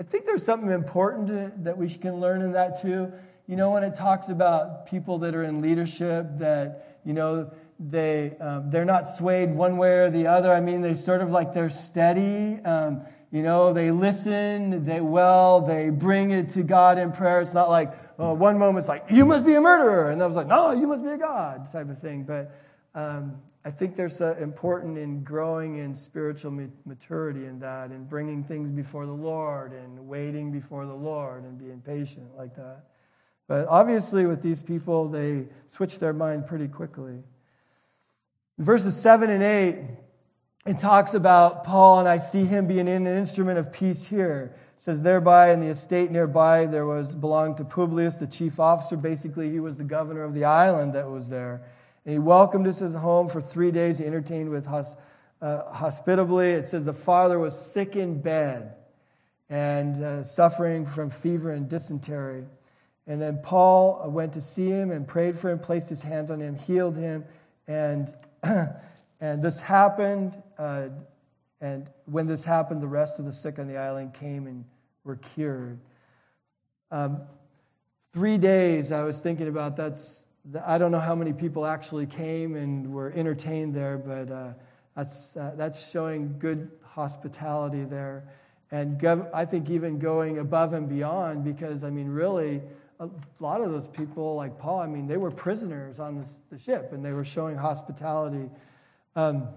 I 0.00 0.04
think 0.04 0.26
there's 0.26 0.44
something 0.44 0.70
important 0.70 1.64
that 1.64 1.76
we 1.76 1.88
can 1.88 2.20
learn 2.20 2.40
in 2.40 2.52
that 2.52 2.80
too. 2.80 3.12
You 3.48 3.56
know, 3.56 3.72
when 3.72 3.82
it 3.82 3.96
talks 3.96 4.28
about 4.28 4.86
people 4.86 5.18
that 5.18 5.34
are 5.34 5.42
in 5.42 5.60
leadership, 5.60 6.26
that, 6.38 7.00
you 7.04 7.14
know, 7.14 7.52
they, 7.80 8.36
um, 8.38 8.70
they're 8.70 8.84
not 8.84 9.08
swayed 9.08 9.50
one 9.50 9.76
way 9.76 9.98
or 9.98 10.10
the 10.10 10.28
other. 10.28 10.52
I 10.52 10.60
mean, 10.60 10.82
they 10.82 10.94
sort 10.94 11.20
of 11.20 11.30
like 11.30 11.52
they're 11.52 11.70
steady. 11.70 12.62
Um, 12.62 13.02
you 13.32 13.42
know, 13.42 13.72
they 13.72 13.90
listen, 13.90 14.84
they 14.84 15.00
well, 15.00 15.62
they 15.62 15.90
bring 15.90 16.30
it 16.30 16.50
to 16.50 16.62
God 16.62 16.98
in 16.98 17.10
prayer. 17.10 17.40
It's 17.40 17.54
not 17.54 17.68
like, 17.68 17.92
uh, 18.18 18.34
one 18.34 18.58
moment 18.58 18.78
it's 18.78 18.88
like, 18.88 19.04
you 19.10 19.24
must 19.24 19.46
be 19.46 19.54
a 19.54 19.60
murderer. 19.60 20.10
And 20.10 20.22
I 20.22 20.26
was 20.26 20.36
like, 20.36 20.48
no, 20.48 20.72
you 20.72 20.86
must 20.86 21.04
be 21.04 21.10
a 21.10 21.18
God 21.18 21.70
type 21.70 21.88
of 21.88 21.98
thing. 21.98 22.24
But 22.24 22.52
um, 22.94 23.40
I 23.64 23.70
think 23.70 23.96
there's 23.96 24.20
uh, 24.20 24.36
important 24.40 24.98
in 24.98 25.22
growing 25.22 25.76
in 25.76 25.94
spiritual 25.94 26.50
maturity 26.84 27.46
in 27.46 27.60
that 27.60 27.90
and 27.90 28.08
bringing 28.08 28.42
things 28.42 28.70
before 28.70 29.06
the 29.06 29.12
Lord 29.12 29.72
and 29.72 30.08
waiting 30.08 30.50
before 30.50 30.84
the 30.84 30.94
Lord 30.94 31.44
and 31.44 31.58
being 31.58 31.80
patient 31.80 32.36
like 32.36 32.56
that. 32.56 32.86
But 33.46 33.66
obviously, 33.68 34.26
with 34.26 34.42
these 34.42 34.62
people, 34.62 35.08
they 35.08 35.46
switch 35.68 35.98
their 35.98 36.12
mind 36.12 36.46
pretty 36.46 36.68
quickly. 36.68 37.22
verses 38.58 38.96
7 39.00 39.30
and 39.30 39.42
8, 39.42 39.76
it 40.66 40.78
talks 40.78 41.14
about 41.14 41.64
Paul, 41.64 42.00
and 42.00 42.08
I 42.08 42.18
see 42.18 42.44
him 42.44 42.66
being 42.66 42.88
an 42.88 43.06
instrument 43.06 43.58
of 43.58 43.72
peace 43.72 44.06
here 44.06 44.54
says 44.78 45.02
thereby 45.02 45.52
in 45.52 45.60
the 45.60 45.66
estate 45.66 46.10
nearby 46.10 46.64
there 46.64 46.86
was 46.86 47.16
belonged 47.16 47.56
to 47.58 47.64
Publius, 47.64 48.14
the 48.14 48.28
chief 48.28 48.60
officer. 48.60 48.96
Basically, 48.96 49.50
he 49.50 49.58
was 49.60 49.76
the 49.76 49.84
governor 49.84 50.22
of 50.22 50.34
the 50.34 50.44
island 50.44 50.94
that 50.94 51.10
was 51.10 51.28
there. 51.28 51.62
And 52.04 52.12
he 52.12 52.18
welcomed 52.18 52.66
us 52.68 52.80
as 52.80 52.94
home 52.94 53.28
for 53.28 53.40
three 53.40 53.72
days. 53.72 53.98
He 53.98 54.06
entertained 54.06 54.50
with 54.50 54.68
us 54.68 54.94
uh, 55.42 55.64
hospitably. 55.72 56.50
It 56.50 56.62
says 56.62 56.84
the 56.84 56.92
father 56.92 57.40
was 57.40 57.58
sick 57.58 57.96
in 57.96 58.22
bed 58.22 58.74
and 59.50 59.96
uh, 59.96 60.22
suffering 60.22 60.86
from 60.86 61.10
fever 61.10 61.50
and 61.50 61.68
dysentery. 61.68 62.44
And 63.08 63.20
then 63.20 63.40
Paul 63.42 64.08
went 64.10 64.34
to 64.34 64.40
see 64.40 64.68
him 64.68 64.92
and 64.92 65.08
prayed 65.08 65.36
for 65.36 65.50
him, 65.50 65.58
placed 65.58 65.88
his 65.88 66.02
hands 66.02 66.30
on 66.30 66.40
him, 66.40 66.56
healed 66.56 66.96
him, 66.96 67.24
and 67.66 68.14
and 68.42 69.42
this 69.42 69.60
happened. 69.60 70.40
Uh, 70.56 70.90
and 71.60 71.90
when 72.04 72.26
this 72.26 72.44
happened, 72.44 72.80
the 72.80 72.88
rest 72.88 73.18
of 73.18 73.24
the 73.24 73.32
sick 73.32 73.58
on 73.58 73.66
the 73.66 73.76
island 73.76 74.14
came 74.14 74.46
and 74.46 74.64
were 75.04 75.16
cured. 75.16 75.80
Um, 76.90 77.22
three 78.12 78.38
days, 78.38 78.92
I 78.92 79.02
was 79.02 79.20
thinking 79.20 79.48
about 79.48 79.76
that's, 79.76 80.26
I 80.64 80.78
don't 80.78 80.92
know 80.92 81.00
how 81.00 81.14
many 81.14 81.32
people 81.32 81.66
actually 81.66 82.06
came 82.06 82.54
and 82.54 82.92
were 82.92 83.12
entertained 83.12 83.74
there, 83.74 83.98
but 83.98 84.30
uh, 84.30 84.52
that's, 84.96 85.36
uh, 85.36 85.54
that's 85.56 85.90
showing 85.90 86.38
good 86.38 86.70
hospitality 86.84 87.84
there. 87.84 88.28
And 88.70 88.98
gov- 88.98 89.30
I 89.34 89.44
think 89.44 89.68
even 89.70 89.98
going 89.98 90.38
above 90.38 90.72
and 90.72 90.88
beyond, 90.88 91.44
because, 91.44 91.84
I 91.84 91.90
mean, 91.90 92.08
really, 92.08 92.62
a 93.00 93.08
lot 93.40 93.60
of 93.60 93.70
those 93.70 93.88
people, 93.88 94.34
like 94.36 94.58
Paul, 94.58 94.80
I 94.80 94.86
mean, 94.86 95.06
they 95.06 95.16
were 95.16 95.30
prisoners 95.30 96.00
on 96.00 96.18
the, 96.18 96.28
the 96.50 96.58
ship 96.58 96.92
and 96.92 97.04
they 97.04 97.12
were 97.12 97.24
showing 97.24 97.56
hospitality. 97.56 98.50
Um, 99.16 99.48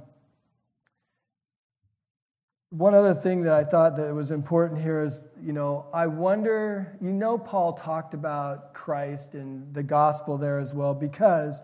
one 2.71 2.95
other 2.95 3.13
thing 3.13 3.41
that 3.41 3.53
I 3.53 3.65
thought 3.65 3.97
that 3.97 4.13
was 4.13 4.31
important 4.31 4.81
here 4.81 5.01
is, 5.01 5.21
you 5.41 5.51
know, 5.51 5.87
I 5.93 6.07
wonder, 6.07 6.97
you 7.01 7.11
know, 7.11 7.37
Paul 7.37 7.73
talked 7.73 8.13
about 8.13 8.73
Christ 8.73 9.33
and 9.33 9.73
the 9.73 9.83
gospel 9.83 10.37
there 10.37 10.57
as 10.57 10.73
well, 10.73 10.93
because 10.93 11.61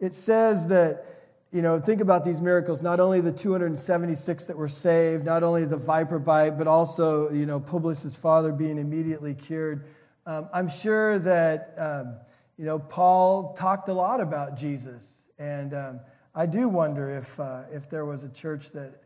it 0.00 0.12
says 0.12 0.66
that, 0.66 1.06
you 1.50 1.62
know, 1.62 1.80
think 1.80 2.02
about 2.02 2.26
these 2.26 2.42
miracles, 2.42 2.82
not 2.82 3.00
only 3.00 3.22
the 3.22 3.32
276 3.32 4.44
that 4.44 4.56
were 4.58 4.68
saved, 4.68 5.24
not 5.24 5.42
only 5.42 5.64
the 5.64 5.78
viper 5.78 6.18
bite, 6.18 6.58
but 6.58 6.66
also, 6.66 7.30
you 7.30 7.46
know, 7.46 7.58
Publius' 7.58 8.14
father 8.14 8.52
being 8.52 8.76
immediately 8.76 9.32
cured. 9.32 9.86
Um, 10.26 10.50
I'm 10.52 10.68
sure 10.68 11.18
that, 11.20 11.72
um, 11.78 12.16
you 12.58 12.66
know, 12.66 12.78
Paul 12.78 13.54
talked 13.54 13.88
a 13.88 13.94
lot 13.94 14.20
about 14.20 14.58
Jesus. 14.58 15.24
And 15.38 15.72
um, 15.72 16.00
I 16.34 16.44
do 16.44 16.68
wonder 16.68 17.08
if, 17.16 17.40
uh, 17.40 17.62
if 17.72 17.88
there 17.88 18.04
was 18.04 18.24
a 18.24 18.28
church 18.28 18.72
that 18.72 19.02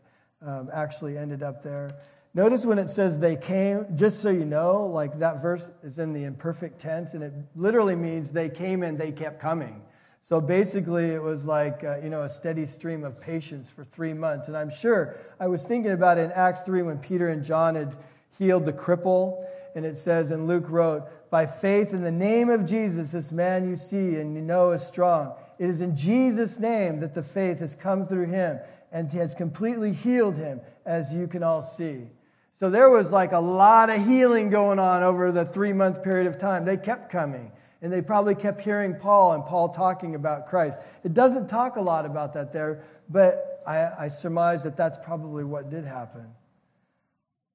um, 0.47 0.71
actually 0.73 1.17
ended 1.17 1.43
up 1.43 1.63
there. 1.63 1.97
Notice 2.35 2.67
when 2.67 2.79
it 2.79 2.89
says 2.89 3.19
they 3.19 3.37
came, 3.37 3.87
just 3.97 4.21
so 4.21 4.31
you 4.31 4.45
know, 4.45 4.87
like 4.87 5.21
that 5.21 5.41
verse 5.41 5.71
is 5.83 5.99
in 5.99 6.13
the 6.13 6.25
imperfect 6.25 6.81
tense, 6.81 7.15
and 7.15 7.23
it 7.23 7.33
literally 7.55 7.95
means 7.95 8.33
they 8.33 8.49
came 8.49 8.83
and 8.83 8.99
they 8.99 9.13
kept 9.13 9.41
coming. 9.41 9.83
So 10.21 10.41
basically, 10.41 11.11
it 11.11 11.23
was 11.23 11.45
like, 11.45 11.85
uh, 11.85 11.99
you 12.03 12.09
know, 12.09 12.23
a 12.23 12.29
steady 12.29 12.65
stream 12.65 13.05
of 13.05 13.21
patients 13.21 13.69
for 13.69 13.85
three 13.85 14.15
months. 14.15 14.49
And 14.49 14.57
I'm 14.57 14.71
sure 14.71 15.17
I 15.39 15.49
was 15.49 15.65
thinking 15.65 15.93
about 15.93 16.17
it 16.17 16.23
in 16.23 16.33
Acts 16.33 16.63
3 16.63 16.81
when 16.81 16.97
Peter 16.97 17.29
and 17.29 17.45
John 17.45 17.75
had 17.75 17.95
healed 18.39 18.65
the 18.65 18.73
cripple. 18.73 19.45
And 19.77 19.85
it 19.85 19.97
says, 19.97 20.31
and 20.31 20.47
Luke 20.47 20.71
wrote, 20.71 21.31
By 21.31 21.45
faith 21.45 21.93
in 21.93 22.01
the 22.01 22.11
name 22.11 22.49
of 22.49 22.65
Jesus, 22.65 23.13
this 23.13 23.33
man 23.33 23.69
you 23.69 23.77
see 23.77 24.17
and 24.17 24.35
you 24.35 24.41
know 24.41 24.71
is 24.71 24.85
strong. 24.85 25.35
It 25.59 25.69
is 25.69 25.83
in 25.83 25.95
Jesus' 25.95 26.59
name 26.59 27.01
that 27.01 27.13
the 27.13 27.23
faith 27.23 27.59
has 27.59 27.75
come 27.75 28.07
through 28.07 28.29
him 28.29 28.59
and 28.95 29.11
he 29.11 29.19
has 29.19 29.35
completely 29.35 29.93
healed 29.93 30.37
him, 30.37 30.61
as 30.87 31.13
you 31.13 31.27
can 31.27 31.43
all 31.43 31.61
see. 31.61 32.07
So 32.53 32.71
there 32.71 32.89
was 32.89 33.11
like 33.11 33.33
a 33.33 33.41
lot 33.41 33.91
of 33.91 34.07
healing 34.07 34.49
going 34.49 34.79
on 34.79 35.03
over 35.03 35.33
the 35.33 35.45
three 35.45 35.73
month 35.73 36.03
period 36.05 36.29
of 36.29 36.39
time. 36.39 36.65
They 36.65 36.77
kept 36.77 37.11
coming. 37.11 37.51
And 37.83 37.93
they 37.93 38.01
probably 38.01 38.37
kept 38.37 38.63
hearing 38.63 38.95
Paul 38.95 39.33
and 39.33 39.45
Paul 39.45 39.69
talking 39.69 40.15
about 40.15 40.47
Christ. 40.47 40.79
It 41.03 41.13
doesn't 41.13 41.49
talk 41.49 41.77
a 41.77 41.83
lot 41.83 42.07
about 42.07 42.33
that 42.33 42.53
there, 42.53 42.85
but 43.11 43.63
I, 43.67 44.05
I 44.05 44.09
surmise 44.09 44.63
that 44.63 44.77
that's 44.77 44.97
probably 44.97 45.45
what 45.45 45.69
did 45.69 45.85
happen. 45.85 46.27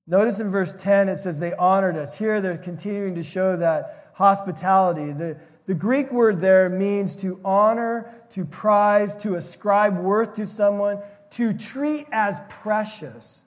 Notice 0.05 0.39
in 0.39 0.49
verse 0.49 0.73
10, 0.73 1.07
it 1.07 1.15
says 1.15 1.39
they 1.39 1.53
honored 1.53 1.95
us. 1.95 2.17
Here 2.17 2.41
they're 2.41 2.57
continuing 2.57 3.15
to 3.15 3.23
show 3.23 3.55
that 3.55 4.11
hospitality. 4.13 5.13
The, 5.13 5.39
the 5.65 5.73
Greek 5.75 6.11
word 6.11 6.39
there 6.39 6.69
means 6.69 7.15
to 7.17 7.39
honor, 7.45 8.13
to 8.31 8.43
prize, 8.43 9.15
to 9.17 9.35
ascribe 9.35 9.97
worth 9.97 10.35
to 10.35 10.45
someone, 10.45 10.99
to 11.31 11.53
treat 11.53 12.07
as 12.11 12.41
precious. 12.49 13.43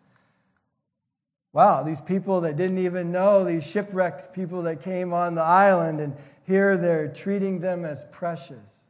Wow, 1.52 1.82
these 1.82 2.00
people 2.00 2.42
that 2.42 2.56
didn't 2.56 2.78
even 2.78 3.12
know, 3.12 3.44
these 3.44 3.66
shipwrecked 3.66 4.34
people 4.34 4.62
that 4.62 4.82
came 4.82 5.12
on 5.12 5.34
the 5.34 5.42
island, 5.42 6.00
and 6.00 6.16
here 6.44 6.76
they're 6.78 7.08
treating 7.08 7.60
them 7.60 7.84
as 7.84 8.04
precious. 8.10 8.84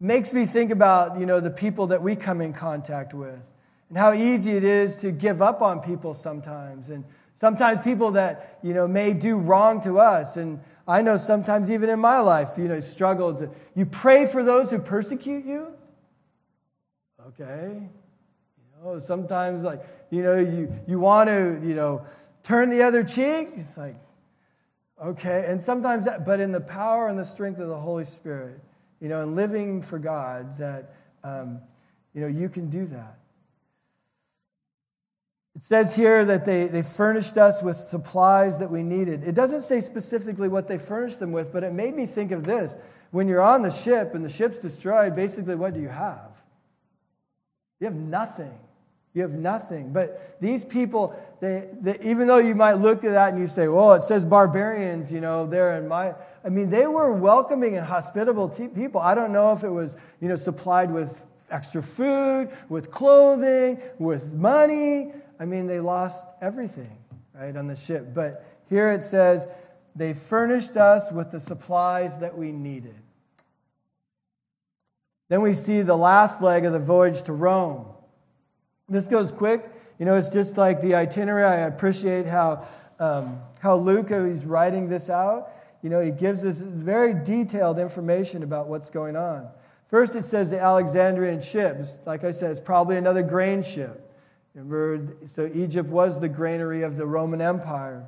Makes 0.00 0.34
me 0.34 0.46
think 0.46 0.70
about, 0.70 1.18
you 1.18 1.26
know, 1.26 1.40
the 1.40 1.50
people 1.50 1.86
that 1.88 2.02
we 2.02 2.16
come 2.16 2.40
in 2.40 2.52
contact 2.52 3.14
with 3.14 3.40
and 3.88 3.96
how 3.96 4.12
easy 4.12 4.52
it 4.52 4.64
is 4.64 4.96
to 4.98 5.12
give 5.12 5.40
up 5.40 5.62
on 5.62 5.80
people 5.80 6.12
sometimes. 6.12 6.90
And 6.90 7.04
sometimes 7.34 7.80
people 7.80 8.12
that, 8.12 8.58
you 8.62 8.74
know, 8.74 8.86
may 8.88 9.14
do 9.14 9.38
wrong 9.38 9.80
to 9.82 9.98
us. 9.98 10.36
And 10.36 10.60
I 10.86 11.02
know 11.02 11.16
sometimes 11.16 11.70
even 11.70 11.88
in 11.88 12.00
my 12.00 12.18
life, 12.18 12.58
you 12.58 12.68
know, 12.68 12.80
struggled 12.80 13.38
to, 13.38 13.50
you 13.74 13.86
pray 13.86 14.26
for 14.26 14.42
those 14.42 14.70
who 14.70 14.80
persecute 14.80 15.44
you. 15.44 15.68
Okay. 17.28 17.88
Oh, 18.84 18.98
sometimes 18.98 19.62
like, 19.62 19.82
you 20.10 20.22
know, 20.22 20.38
you, 20.38 20.72
you 20.86 21.00
want 21.00 21.28
to, 21.28 21.60
you 21.62 21.74
know, 21.74 22.04
turn 22.42 22.70
the 22.70 22.82
other 22.82 23.02
cheek. 23.02 23.50
It's 23.56 23.76
like, 23.76 23.96
okay. 25.02 25.46
And 25.48 25.62
sometimes 25.62 26.04
that, 26.04 26.24
but 26.24 26.40
in 26.40 26.52
the 26.52 26.60
power 26.60 27.08
and 27.08 27.18
the 27.18 27.24
strength 27.24 27.58
of 27.58 27.68
the 27.68 27.78
Holy 27.78 28.04
Spirit, 28.04 28.60
you 29.00 29.08
know, 29.08 29.22
and 29.22 29.34
living 29.34 29.82
for 29.82 29.98
God, 29.98 30.58
that, 30.58 30.94
um, 31.24 31.60
you 32.14 32.20
know, 32.20 32.28
you 32.28 32.48
can 32.48 32.70
do 32.70 32.86
that. 32.86 33.18
It 35.56 35.62
says 35.62 35.96
here 35.96 36.24
that 36.26 36.44
they, 36.44 36.66
they 36.66 36.82
furnished 36.82 37.38
us 37.38 37.62
with 37.62 37.78
supplies 37.78 38.58
that 38.58 38.70
we 38.70 38.82
needed. 38.82 39.24
It 39.24 39.34
doesn't 39.34 39.62
say 39.62 39.80
specifically 39.80 40.48
what 40.48 40.68
they 40.68 40.76
furnished 40.76 41.18
them 41.18 41.32
with, 41.32 41.50
but 41.50 41.64
it 41.64 41.72
made 41.72 41.94
me 41.94 42.04
think 42.04 42.30
of 42.30 42.44
this. 42.44 42.76
When 43.10 43.26
you're 43.26 43.40
on 43.40 43.62
the 43.62 43.70
ship 43.70 44.14
and 44.14 44.22
the 44.22 44.28
ship's 44.28 44.60
destroyed, 44.60 45.16
basically, 45.16 45.54
what 45.54 45.72
do 45.72 45.80
you 45.80 45.88
have? 45.88 46.30
You 47.80 47.86
have 47.86 47.96
nothing. 47.96 48.58
You 49.16 49.22
have 49.22 49.32
nothing. 49.32 49.94
But 49.94 50.38
these 50.42 50.62
people, 50.62 51.16
they, 51.40 51.70
they, 51.80 51.96
even 52.04 52.26
though 52.26 52.36
you 52.36 52.54
might 52.54 52.74
look 52.74 53.02
at 53.02 53.12
that 53.12 53.32
and 53.32 53.40
you 53.40 53.46
say, 53.46 53.66
well, 53.66 53.94
it 53.94 54.02
says 54.02 54.26
barbarians, 54.26 55.10
you 55.10 55.22
know, 55.22 55.46
there 55.46 55.78
in 55.78 55.88
my, 55.88 56.14
I 56.44 56.50
mean, 56.50 56.68
they 56.68 56.86
were 56.86 57.10
welcoming 57.14 57.78
and 57.78 57.86
hospitable 57.86 58.50
people. 58.50 59.00
I 59.00 59.14
don't 59.14 59.32
know 59.32 59.54
if 59.54 59.64
it 59.64 59.70
was, 59.70 59.96
you 60.20 60.28
know, 60.28 60.36
supplied 60.36 60.90
with 60.90 61.24
extra 61.50 61.82
food, 61.82 62.50
with 62.68 62.90
clothing, 62.90 63.80
with 63.98 64.34
money. 64.34 65.12
I 65.40 65.46
mean, 65.46 65.66
they 65.66 65.80
lost 65.80 66.26
everything, 66.42 66.98
right, 67.32 67.56
on 67.56 67.68
the 67.68 67.76
ship. 67.76 68.08
But 68.12 68.44
here 68.68 68.90
it 68.90 69.00
says, 69.00 69.48
they 69.94 70.12
furnished 70.12 70.76
us 70.76 71.10
with 71.10 71.30
the 71.30 71.40
supplies 71.40 72.18
that 72.18 72.36
we 72.36 72.52
needed. 72.52 72.96
Then 75.30 75.40
we 75.40 75.54
see 75.54 75.80
the 75.80 75.96
last 75.96 76.42
leg 76.42 76.66
of 76.66 76.74
the 76.74 76.78
voyage 76.78 77.22
to 77.22 77.32
Rome. 77.32 77.86
This 78.88 79.08
goes 79.08 79.32
quick. 79.32 79.68
You 79.98 80.06
know, 80.06 80.14
it's 80.14 80.30
just 80.30 80.56
like 80.56 80.80
the 80.80 80.94
itinerary. 80.94 81.44
I 81.44 81.66
appreciate 81.66 82.26
how, 82.26 82.66
um, 83.00 83.40
how 83.60 83.76
Luke, 83.76 84.10
is 84.10 84.44
writing 84.44 84.88
this 84.88 85.10
out, 85.10 85.50
you 85.82 85.90
know, 85.90 86.00
he 86.00 86.10
gives 86.10 86.44
us 86.44 86.58
very 86.58 87.14
detailed 87.14 87.78
information 87.78 88.42
about 88.42 88.68
what's 88.68 88.90
going 88.90 89.16
on. 89.16 89.48
First, 89.86 90.16
it 90.16 90.24
says 90.24 90.50
the 90.50 90.60
Alexandrian 90.60 91.40
ships. 91.40 91.98
Like 92.04 92.24
I 92.24 92.30
said, 92.32 92.50
it's 92.50 92.60
probably 92.60 92.96
another 92.96 93.22
grain 93.22 93.62
ship. 93.62 94.02
Remember, 94.54 95.16
so 95.26 95.50
Egypt 95.54 95.88
was 95.88 96.20
the 96.20 96.28
granary 96.28 96.82
of 96.82 96.96
the 96.96 97.06
Roman 97.06 97.40
Empire. 97.40 98.06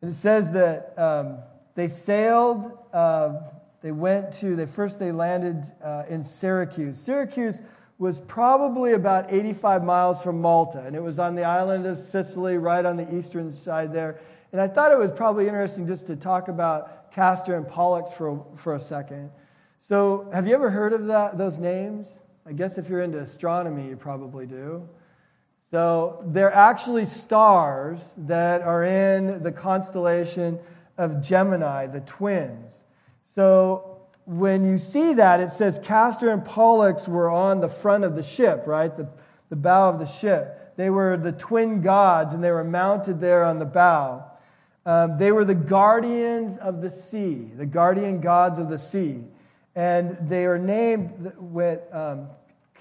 And 0.00 0.10
it 0.10 0.14
says 0.14 0.52
that 0.52 0.94
um, 0.98 1.38
they 1.74 1.88
sailed, 1.88 2.78
uh, 2.92 3.40
they 3.82 3.92
went 3.92 4.32
to, 4.34 4.56
they 4.56 4.66
first 4.66 4.98
they 4.98 5.12
landed 5.12 5.64
uh, 5.82 6.04
in 6.08 6.22
Syracuse. 6.22 6.98
Syracuse 6.98 7.60
was 7.98 8.20
probably 8.22 8.92
about 8.92 9.32
85 9.32 9.84
miles 9.84 10.22
from 10.22 10.40
Malta, 10.40 10.80
and 10.80 10.96
it 10.96 11.02
was 11.02 11.18
on 11.18 11.34
the 11.34 11.44
island 11.44 11.86
of 11.86 11.98
Sicily, 11.98 12.58
right 12.58 12.84
on 12.84 12.96
the 12.96 13.14
eastern 13.14 13.52
side 13.52 13.92
there. 13.92 14.18
And 14.52 14.60
I 14.60 14.68
thought 14.68 14.92
it 14.92 14.98
was 14.98 15.12
probably 15.12 15.46
interesting 15.46 15.86
just 15.86 16.06
to 16.08 16.16
talk 16.16 16.48
about 16.48 17.12
Castor 17.12 17.56
and 17.56 17.66
Pollux 17.66 18.12
for, 18.12 18.44
for 18.56 18.74
a 18.74 18.80
second. 18.80 19.30
So, 19.78 20.28
have 20.32 20.46
you 20.46 20.54
ever 20.54 20.70
heard 20.70 20.92
of 20.92 21.06
that, 21.06 21.38
those 21.38 21.58
names? 21.58 22.18
I 22.46 22.52
guess 22.52 22.78
if 22.78 22.88
you're 22.88 23.02
into 23.02 23.18
astronomy, 23.18 23.88
you 23.88 23.96
probably 23.96 24.46
do. 24.46 24.88
So, 25.58 26.22
they're 26.26 26.52
actually 26.52 27.04
stars 27.04 28.14
that 28.16 28.62
are 28.62 28.84
in 28.84 29.42
the 29.42 29.52
constellation 29.52 30.58
of 30.98 31.22
Gemini, 31.22 31.86
the 31.86 32.00
twins. 32.00 32.82
So, 33.24 33.93
when 34.26 34.64
you 34.64 34.78
see 34.78 35.14
that, 35.14 35.40
it 35.40 35.50
says 35.50 35.78
Castor 35.78 36.30
and 36.30 36.44
Pollux 36.44 37.06
were 37.08 37.30
on 37.30 37.60
the 37.60 37.68
front 37.68 38.04
of 38.04 38.14
the 38.14 38.22
ship, 38.22 38.64
right? 38.66 38.94
The, 38.96 39.08
the 39.50 39.56
bow 39.56 39.90
of 39.90 39.98
the 39.98 40.06
ship. 40.06 40.76
They 40.76 40.90
were 40.90 41.16
the 41.16 41.32
twin 41.32 41.82
gods, 41.82 42.34
and 42.34 42.42
they 42.42 42.50
were 42.50 42.64
mounted 42.64 43.20
there 43.20 43.44
on 43.44 43.58
the 43.58 43.66
bow. 43.66 44.24
Um, 44.86 45.16
they 45.16 45.32
were 45.32 45.44
the 45.44 45.54
guardians 45.54 46.58
of 46.58 46.82
the 46.82 46.90
sea, 46.90 47.50
the 47.56 47.66
guardian 47.66 48.20
gods 48.20 48.58
of 48.58 48.68
the 48.68 48.78
sea. 48.78 49.24
And 49.74 50.16
they 50.28 50.46
are 50.46 50.58
named 50.58 51.32
with 51.38 51.86
um, 51.92 52.28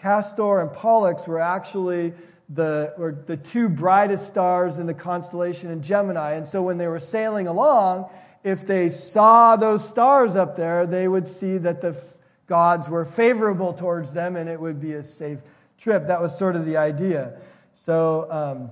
Castor 0.02 0.62
and 0.62 0.72
Pollux 0.72 1.28
were 1.28 1.40
actually 1.40 2.14
the, 2.50 2.94
were 2.98 3.24
the 3.26 3.38
two 3.38 3.70
brightest 3.70 4.28
stars 4.28 4.78
in 4.78 4.86
the 4.86 4.94
constellation 4.94 5.72
in 5.72 5.82
Gemini. 5.82 6.34
And 6.34 6.46
so 6.46 6.62
when 6.62 6.78
they 6.78 6.88
were 6.88 7.00
sailing 7.00 7.48
along, 7.48 8.10
if 8.44 8.66
they 8.66 8.90
saw 8.90 9.56
those 9.56 9.88
stars 9.88 10.36
up 10.36 10.56
there, 10.56 10.86
they 10.86 11.08
would 11.08 11.28
see 11.28 11.58
that 11.60 11.82
the 11.82 12.02
gods 12.48 12.90
were 12.90 13.06
favorable 13.06 13.74
towards 13.74 14.14
them 14.14 14.36
and 14.36 14.50
it 14.50 14.60
would 14.60 14.80
be 14.80 14.94
a 14.94 15.04
safe 15.04 15.40
trip. 15.78 16.08
That 16.08 16.22
was 16.22 16.38
sort 16.38 16.56
of 16.56 16.66
the 16.66 16.78
idea. 16.78 17.40
So 17.74 18.28
um, 18.30 18.72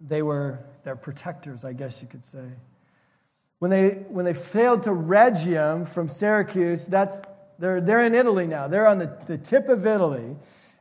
they 0.00 0.22
were 0.22 0.60
their 0.84 0.96
protectors, 0.96 1.64
I 1.64 1.74
guess 1.74 2.02
you 2.02 2.08
could 2.08 2.24
say. 2.24 2.44
When 3.58 3.70
they, 3.70 3.90
when 4.08 4.24
they 4.24 4.32
sailed 4.32 4.82
to 4.84 4.90
Rhegium 4.90 5.86
from 5.86 6.08
Syracuse, 6.08 6.86
that's, 6.86 7.22
they're, 7.58 7.80
they're 7.80 8.02
in 8.02 8.14
Italy 8.14 8.46
now. 8.46 8.66
They're 8.66 8.88
on 8.88 8.98
the, 8.98 9.16
the 9.26 9.38
tip 9.38 9.68
of 9.68 9.86
Italy. 9.86 10.36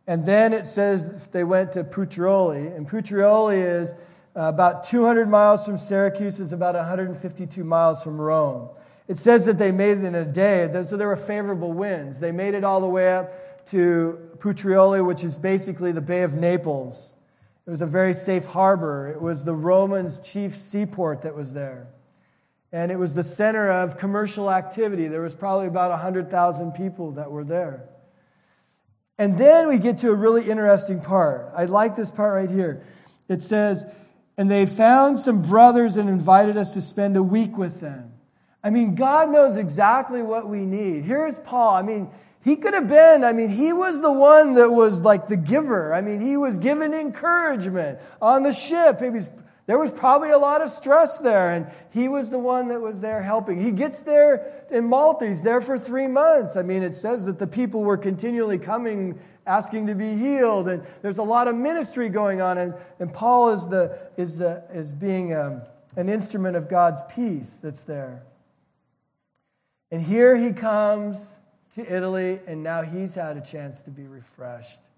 And 0.08 0.26
then 0.26 0.52
it 0.54 0.66
says 0.66 1.28
they 1.28 1.44
went 1.44 1.74
to 1.74 1.84
Puteoli. 1.84 2.76
And 2.76 2.90
Puteoli 2.90 3.62
is 3.62 3.94
Uh, 4.34 4.44
about 4.44 4.86
200 4.86 5.28
miles 5.28 5.66
from 5.66 5.78
Syracuse. 5.78 6.40
It's 6.40 6.54
about 6.54 6.76
152 6.76 7.64
miles 7.66 8.02
from 8.02 8.20
Rome. 8.20 8.70
It 9.10 9.18
says 9.18 9.44
that 9.46 9.58
they 9.58 9.74
made 9.74 9.98
it 9.98 10.06
in 10.06 10.16
a 10.16 10.24
day, 10.24 10.70
so 10.88 10.96
there 10.96 11.10
were 11.10 11.18
favorable 11.18 11.74
winds. 11.74 12.20
They 12.22 12.32
made 12.32 12.54
it 12.54 12.64
all 12.64 12.80
the 12.80 12.88
way 12.88 13.14
up 13.14 13.66
to 13.66 14.30
Puteoli, 14.38 15.06
which 15.06 15.26
is 15.26 15.38
basically 15.38 15.92
the 15.92 16.02
Bay 16.02 16.22
of 16.22 16.34
Naples. 16.34 17.14
It 17.68 17.70
was 17.70 17.82
a 17.82 17.86
very 17.86 18.14
safe 18.14 18.46
harbor. 18.46 19.10
It 19.10 19.22
was 19.22 19.44
the 19.44 19.54
Romans' 19.54 20.20
chief 20.20 20.56
seaport 20.56 21.24
that 21.24 21.36
was 21.36 21.52
there. 21.52 21.90
And 22.72 22.90
it 22.90 22.98
was 22.98 23.14
the 23.14 23.26
center 23.26 23.70
of 23.70 23.98
commercial 23.98 24.50
activity. 24.50 25.08
There 25.08 25.24
was 25.24 25.36
probably 25.36 25.68
about 25.68 25.90
100,000 25.90 26.72
people 26.72 27.12
that 27.12 27.30
were 27.30 27.44
there. 27.44 27.90
And 29.20 29.38
then 29.38 29.68
we 29.68 29.78
get 29.78 29.98
to 30.00 30.12
a 30.12 30.16
really 30.16 30.50
interesting 30.50 31.02
part. 31.02 31.52
I 31.54 31.66
like 31.66 31.98
this 31.98 32.12
part 32.12 32.34
right 32.34 32.50
here. 32.50 32.86
It 33.28 33.42
says, 33.42 33.86
And 34.38 34.50
they 34.50 34.66
found 34.66 35.20
some 35.20 35.42
brothers 35.42 35.98
and 35.98 36.10
invited 36.10 36.58
us 36.58 36.74
to 36.74 36.82
spend 36.82 37.18
a 37.18 37.24
week 37.24 37.58
with 37.58 37.82
them. 37.82 38.14
I 38.64 38.70
mean, 38.70 38.96
God 38.96 39.30
knows 39.30 39.58
exactly 39.58 40.22
what 40.22 40.48
we 40.48 40.62
need. 40.62 41.04
Here's 41.04 41.40
Paul. 41.40 41.76
I 41.76 41.82
mean, 41.82 42.10
he 42.44 42.56
could 42.56 42.74
have 42.74 42.88
been, 42.88 43.24
I 43.24 43.34
mean, 43.34 43.50
he 43.50 43.72
was 43.74 44.02
the 44.02 44.12
one 44.12 44.56
that 44.56 44.72
was 44.72 45.02
like 45.02 45.28
the 45.28 45.38
giver. 45.38 45.94
I 45.94 46.02
mean, 46.02 46.20
he 46.20 46.38
was 46.38 46.58
given 46.58 46.94
encouragement 46.94 48.00
on 48.22 48.44
the 48.44 48.54
ship. 48.54 49.02
Was, 49.02 49.30
there 49.72 49.80
was 49.80 49.92
probably 49.94 50.32
a 50.32 50.38
lot 50.38 50.62
of 50.62 50.70
stress 50.70 51.18
there, 51.20 51.52
and 51.52 51.66
he 51.94 52.10
was 52.10 52.30
the 52.30 52.38
one 52.38 52.68
that 52.68 52.82
was 52.82 53.00
there 53.00 53.22
helping. 53.22 53.58
He 53.58 53.72
gets 53.72 54.02
there 54.02 54.66
in 54.70 54.84
Malta. 54.84 55.26
He's 55.26 55.44
there 55.44 55.62
for 55.62 55.80
three 55.80 56.10
months. 56.10 56.58
I 56.58 56.62
mean, 56.62 56.84
it 56.84 56.94
says 56.94 57.26
that 57.28 57.40
the 57.40 57.48
people 57.48 57.82
were 57.82 57.96
continually 57.96 58.58
coming 58.58 59.18
asking 59.48 59.88
to 59.88 59.96
be 59.96 60.18
healed, 60.18 60.68
and 60.68 60.86
there's 61.02 61.20
a 61.20 61.24
lot 61.24 61.48
of 61.48 61.56
ministry 61.56 62.10
going 62.10 62.42
on. 62.42 62.58
And, 62.58 62.74
and 63.00 63.14
Paul 63.14 63.52
is, 63.52 63.70
the, 63.70 63.98
is, 64.18 64.40
the, 64.40 64.62
is 64.74 64.92
being 64.92 65.34
um, 65.34 65.62
an 65.96 66.10
instrument 66.10 66.58
of 66.58 66.68
God's 66.68 67.02
peace 67.04 67.54
that's 67.54 67.86
there. 67.86 68.24
And 69.90 70.02
here 70.02 70.36
he 70.36 70.52
comes 70.52 71.38
to 71.76 71.96
Italy, 71.96 72.42
and 72.46 72.62
now 72.62 72.82
he's 72.82 73.16
had 73.16 73.38
a 73.38 73.42
chance 73.42 73.84
to 73.84 73.90
be 73.90 74.06
refreshed. 74.06 74.91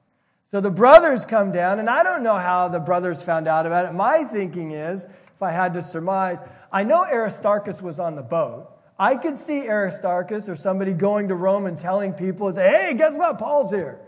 So 0.53 0.61
the 0.61 0.69
brothers 0.69 1.25
come 1.25 1.51
down, 1.51 1.79
and 1.79 1.89
I 1.89 2.03
don't 2.03 2.21
know 2.21 2.37
how 2.37 2.67
the 2.67 2.79
brothers 2.79 3.23
found 3.23 3.47
out 3.47 3.65
about 3.65 3.87
it. 3.87 3.93
My 3.93 4.23
thinking 4.23 4.69
is, 4.69 5.05
if 5.33 5.41
I 5.41 5.49
had 5.49 5.73
to 5.73 5.81
surmise, 5.81 6.37
I 6.71 6.83
know 6.83 7.03
Aristarchus 7.03 7.81
was 7.81 7.97
on 7.97 8.15
the 8.15 8.21
boat. 8.21 8.69
I 8.99 9.15
could 9.15 9.35
see 9.35 9.67
Aristarchus 9.67 10.47
or 10.47 10.55
somebody 10.55 10.93
going 10.93 11.29
to 11.29 11.35
Rome 11.35 11.65
and 11.65 11.79
telling 11.79 12.13
people, 12.13 12.51
say, 12.51 12.69
hey, 12.69 12.93
guess 12.95 13.17
what? 13.17 13.39
Paul's 13.39 13.71
here. 13.71 13.99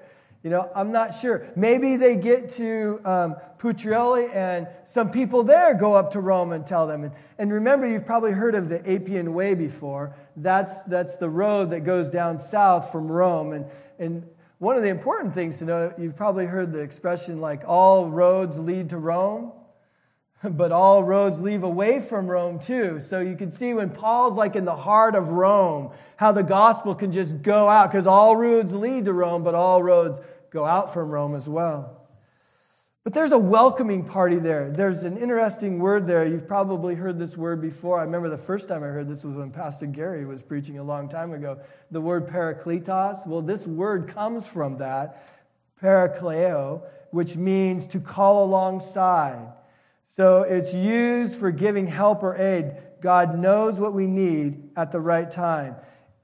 You 0.43 0.51
know, 0.51 0.69
I'm 0.75 0.91
not 0.91 1.15
sure. 1.15 1.51
Maybe 1.55 1.97
they 1.97 2.15
get 2.15 2.49
to 2.49 3.01
um, 3.03 3.35
Puteoli 3.57 4.31
and 4.31 4.67
some 4.85 5.09
people 5.09 5.43
there 5.43 5.73
go 5.73 5.95
up 5.95 6.11
to 6.11 6.19
Rome 6.19 6.51
and 6.51 6.63
tell 6.63 6.85
them. 6.85 7.05
And, 7.05 7.13
and 7.39 7.51
remember, 7.51 7.87
you've 7.87 8.05
probably 8.05 8.33
heard 8.33 8.53
of 8.53 8.69
the 8.69 8.87
Appian 8.87 9.33
Way 9.33 9.55
before. 9.55 10.15
That's, 10.35 10.83
that's 10.83 11.17
the 11.17 11.27
road 11.27 11.71
that 11.71 11.79
goes 11.81 12.11
down 12.11 12.37
south 12.37 12.91
from 12.91 13.11
Rome. 13.11 13.51
And, 13.51 13.65
and 13.97 14.29
one 14.65 14.75
of 14.75 14.81
the 14.81 14.89
important 14.89 15.31
things 15.31 15.59
to 15.59 15.65
know, 15.65 15.93
you've 15.95 16.15
probably 16.15 16.47
heard 16.47 16.73
the 16.73 16.79
expression 16.79 17.39
like 17.39 17.61
all 17.67 18.09
roads 18.09 18.57
lead 18.57 18.89
to 18.89 18.97
Rome, 18.97 19.51
but 20.43 20.71
all 20.71 21.03
roads 21.03 21.39
lead 21.39 21.61
away 21.61 21.99
from 21.99 22.25
Rome 22.25 22.57
too. 22.57 22.99
So 22.99 23.19
you 23.19 23.35
can 23.35 23.51
see 23.51 23.75
when 23.75 23.91
Paul's 23.91 24.35
like 24.35 24.55
in 24.55 24.65
the 24.65 24.75
heart 24.75 25.15
of 25.15 25.29
Rome, 25.29 25.91
how 26.17 26.31
the 26.31 26.41
gospel 26.41 26.95
can 26.95 27.11
just 27.11 27.43
go 27.43 27.69
out 27.69 27.91
because 27.91 28.07
all 28.07 28.35
roads 28.35 28.73
lead 28.73 29.05
to 29.05 29.13
Rome, 29.13 29.43
but 29.43 29.53
all 29.53 29.83
roads 29.83 30.19
go 30.49 30.65
out 30.65 30.91
from 30.91 31.11
Rome 31.11 31.35
as 31.35 31.47
well. 31.47 32.04
But 33.05 33.13
there's 33.13 33.33
a 33.33 33.37
welcoming 33.37 34.03
party 34.03 34.39
there. 34.39 34.71
There's 34.71 35.03
an 35.03 35.19
interesting 35.19 35.77
word 35.77 36.07
there. 36.07 36.25
You've 36.25 36.47
probably 36.47 36.95
heard 36.95 37.19
this 37.19 37.37
word 37.37 37.61
before. 37.61 37.99
I 37.99 38.03
remember 38.03 38.29
the 38.29 38.37
first 38.39 38.67
time 38.67 38.81
I 38.81 38.87
heard 38.87 39.07
this 39.07 39.23
was 39.23 39.35
when 39.35 39.51
Pastor 39.51 39.85
Gary 39.85 40.25
was 40.25 40.41
preaching 40.41 40.79
a 40.79 40.83
long 40.83 41.07
time 41.07 41.31
ago. 41.31 41.59
The 41.91 42.01
word 42.01 42.25
parakletos. 42.25 43.27
Well, 43.27 43.43
this 43.43 43.67
word 43.67 44.07
comes 44.07 44.51
from 44.51 44.77
that, 44.77 45.23
parakleo, 45.79 46.81
which 47.11 47.37
means 47.37 47.85
to 47.87 47.99
call 47.99 48.43
alongside. 48.43 49.53
So 50.05 50.41
it's 50.41 50.73
used 50.73 51.35
for 51.35 51.51
giving 51.51 51.85
help 51.85 52.23
or 52.23 52.35
aid. 52.35 52.75
God 53.01 53.37
knows 53.37 53.79
what 53.79 53.93
we 53.93 54.07
need 54.07 54.71
at 54.75 54.91
the 54.91 54.99
right 54.99 55.29
time. 55.29 55.75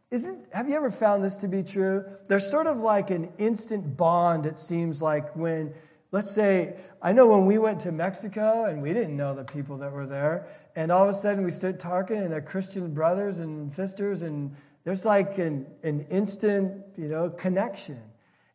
Isn't, 0.10 0.52
have 0.52 0.68
you 0.68 0.78
ever 0.78 0.90
found 0.90 1.24
this 1.24 1.38
to 1.38 1.48
be 1.48 1.62
true? 1.62 2.06
There's 2.28 2.50
sort 2.50 2.66
of 2.66 2.80
like 2.80 3.12
an 3.12 3.32
instant 3.38 3.96
bond, 3.96 4.48
it 4.48 4.58
seems 4.58 5.00
like, 5.00 5.36
when, 5.36 5.76
let's 6.12 6.32
say, 6.32 6.76
I 7.02 7.14
know 7.14 7.28
when 7.28 7.46
we 7.46 7.58
went 7.58 7.82
to 7.82 7.92
Mexico 7.92 8.66
and 8.66 8.82
we 8.82 8.94
didn't 8.94 9.18
know 9.18 9.34
the 9.34 9.44
people 9.44 9.78
that 9.78 9.92
were 9.92 10.06
there, 10.06 10.48
and 10.76 10.92
all 10.92 11.04
of 11.04 11.10
a 11.10 11.14
sudden 11.14 11.44
we 11.44 11.52
stood 11.52 11.80
talking 11.80 12.18
and 12.18 12.32
they're 12.32 12.42
Christian 12.42 12.94
brothers 12.94 13.40
and 13.40 13.72
sisters, 13.72 14.22
and 14.22 14.56
there's 14.84 15.06
like 15.06 15.38
an, 15.38 15.66
an 15.84 16.06
instant, 16.10 16.84
you 16.98 17.08
know, 17.08 17.30
connection. 17.30 18.00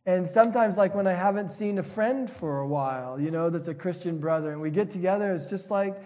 And 0.05 0.27
sometimes, 0.29 0.77
like 0.77 0.95
when 0.95 1.07
I 1.07 1.13
haven't 1.13 1.51
seen 1.51 1.77
a 1.79 1.83
friend 1.83 2.31
for 2.31 2.59
a 2.59 2.67
while, 2.67 3.19
you 3.19 3.29
know, 3.29 3.49
that's 3.49 3.67
a 3.67 3.75
Christian 3.75 4.19
brother, 4.19 4.51
and 4.51 4.61
we 4.61 4.71
get 4.71 4.89
together, 4.89 5.33
it's 5.33 5.47
just 5.47 5.69
like 5.69 5.97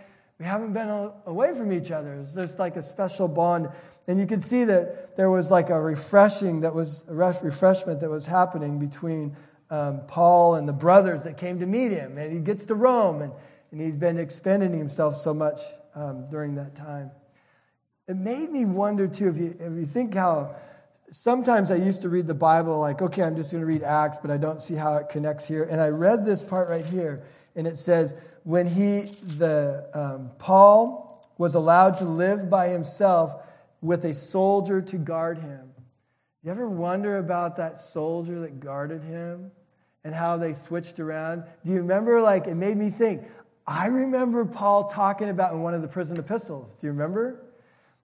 We 0.42 0.48
haven't 0.48 0.74
been 0.74 0.90
away 1.28 1.54
from 1.54 1.72
each 1.72 1.92
other. 1.92 2.26
There's 2.34 2.58
like 2.58 2.76
a 2.76 2.82
special 2.82 3.28
bond. 3.28 3.70
And 4.08 4.18
you 4.18 4.26
can 4.26 4.42
see 4.42 4.64
that 4.64 5.16
there 5.16 5.30
was 5.30 5.52
like 5.52 5.70
a 5.70 5.80
refreshing 5.80 6.62
that 6.62 6.74
was 6.74 7.06
a 7.08 7.14
refreshment 7.14 8.00
that 8.00 8.10
was 8.10 8.26
happening 8.26 8.80
between 8.80 9.36
um, 9.72 10.02
Paul 10.06 10.56
and 10.56 10.70
the 10.70 10.74
brothers 10.74 11.24
that 11.24 11.38
came 11.38 11.60
to 11.60 11.66
meet 11.66 11.92
him. 11.92 12.18
And 12.18 12.32
he 12.32 12.40
gets 12.40 12.66
to 12.66 12.76
Rome, 12.76 13.22
and, 13.22 13.34
and 13.72 13.82
he's 13.82 13.96
been 13.96 14.20
expending 14.20 14.78
himself 14.78 15.16
so 15.16 15.34
much 15.34 15.60
um, 15.96 16.30
during 16.30 16.56
that 16.56 16.76
time. 16.76 17.10
It 18.08 18.18
made 18.18 18.52
me 18.52 18.66
wonder, 18.66 19.08
too, 19.08 19.30
if 19.30 19.38
you, 19.38 19.56
if 19.60 19.74
you 19.74 19.86
think 19.86 20.14
how 20.14 20.56
sometimes 21.10 21.72
I 21.72 21.76
used 21.76 22.02
to 22.02 22.10
read 22.10 22.28
the 22.28 22.34
Bible 22.34 22.80
like, 22.80 23.02
okay, 23.02 23.24
I'm 23.24 23.36
just 23.36 23.54
going 23.54 23.62
to 23.62 23.66
read 23.66 23.84
Acts, 23.84 24.18
but 24.18 24.30
I 24.30 24.38
don't 24.38 24.62
see 24.62 24.76
how 24.76 24.98
it 24.98 25.08
connects 25.10 25.48
here. 25.48 25.64
And 25.64 25.80
I 25.80 25.88
read 25.88 26.26
this 26.26 26.44
part 26.44 26.68
right 26.68 26.86
here, 26.86 27.24
and 27.56 27.66
it 27.66 27.78
says, 27.78 28.16
when 28.44 28.68
he, 28.68 29.12
the 29.38 29.90
um, 29.94 30.32
Paul 30.38 31.32
was 31.38 31.56
allowed 31.56 31.98
to 31.98 32.06
live 32.06 32.50
by 32.50 32.68
himself 32.68 33.48
with 33.82 34.04
a 34.04 34.14
soldier 34.14 34.82
to 34.82 34.98
guard 34.98 35.38
him. 35.38 35.72
You 36.44 36.52
ever 36.52 36.68
wonder 36.68 37.18
about 37.18 37.56
that 37.58 37.78
soldier 37.78 38.40
that 38.42 38.60
guarded 38.60 39.04
him 39.04 39.52
and 40.04 40.14
how 40.14 40.38
they 40.38 40.54
switched 40.54 41.00
around? 41.00 41.44
Do 41.64 41.72
you 41.72 41.78
remember? 41.78 42.22
Like, 42.22 42.48
it 42.48 42.56
made 42.56 42.78
me 42.78 42.90
think. 42.90 43.24
I 43.68 43.88
remember 43.88 44.46
Paul 44.46 44.90
talking 44.90 45.30
about 45.30 45.54
in 45.54 45.62
one 45.62 45.74
of 45.74 45.82
the 45.82 45.88
prison 45.88 46.18
epistles. 46.18 46.74
Do 46.74 46.88
you 46.88 46.94
remember? 46.94 47.44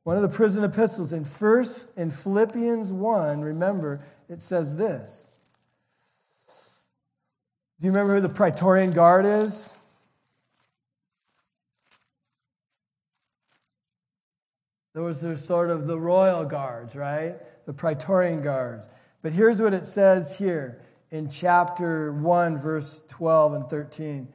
One 0.04 0.16
of 0.16 0.22
the 0.22 0.30
prison 0.30 0.64
epistles 0.64 1.12
in 1.12 1.26
first 1.26 1.92
in 1.98 2.12
Philippians 2.12 2.94
1, 2.94 3.42
remember, 3.42 4.06
it 4.30 4.42
says 4.42 4.76
this. 4.76 5.28
Do 7.80 7.86
you 7.86 7.92
remember 7.92 8.16
who 8.16 8.22
the 8.22 8.30
Praetorian 8.30 8.92
Guard 8.92 9.26
is? 9.26 9.78
There 14.94 15.04
was 15.04 15.46
sort 15.46 15.70
of 15.70 15.86
the 15.86 16.00
royal 16.00 16.46
guards, 16.46 16.96
right? 16.96 17.36
The 17.68 17.74
Praetorian 17.74 18.42
guards. 18.42 18.90
But 19.22 19.34
here's 19.34 19.62
what 19.62 19.74
it 19.74 19.84
says 19.86 20.38
here 20.38 20.82
in 21.12 21.30
chapter 21.30 22.12
1, 22.12 22.58
verse 22.58 23.04
12 23.08 23.54
and 23.54 23.70
13. 23.70 24.28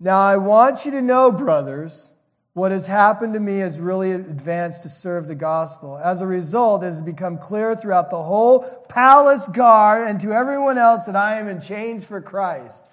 Now 0.00 0.20
I 0.20 0.36
want 0.36 0.84
you 0.84 0.90
to 0.92 1.02
know, 1.02 1.32
brothers, 1.32 2.14
what 2.54 2.72
has 2.72 2.86
happened 2.86 3.34
to 3.34 3.40
me 3.40 3.58
has 3.58 3.78
really 3.78 4.10
advanced 4.10 4.82
to 4.82 4.88
serve 4.88 5.28
the 5.28 5.34
gospel. 5.34 5.96
As 5.96 6.20
a 6.20 6.26
result, 6.26 6.82
it 6.82 6.86
has 6.86 7.02
become 7.02 7.38
clear 7.38 7.76
throughout 7.76 8.10
the 8.10 8.22
whole 8.22 8.60
palace 8.88 9.48
guard 9.48 10.08
and 10.08 10.20
to 10.20 10.32
everyone 10.32 10.76
else 10.76 11.06
that 11.06 11.14
I 11.14 11.38
am 11.38 11.46
in 11.46 11.60
chains 11.60 12.04
for 12.04 12.20
Christ. 12.20 12.84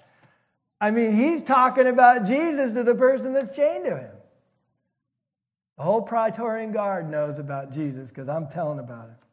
I 0.80 0.90
mean, 0.90 1.12
he's 1.12 1.42
talking 1.42 1.86
about 1.86 2.26
Jesus 2.26 2.74
to 2.74 2.84
the 2.84 2.94
person 2.94 3.32
that's 3.32 3.56
chained 3.56 3.86
to 3.86 3.96
him. 3.96 4.10
The 5.78 5.84
whole 5.84 6.02
Praetorian 6.02 6.72
Guard 6.72 7.10
knows 7.10 7.38
about 7.38 7.72
Jesus 7.72 8.10
because 8.10 8.28
I'm 8.28 8.48
telling 8.48 8.78
about 8.78 9.08
it. 9.08 9.25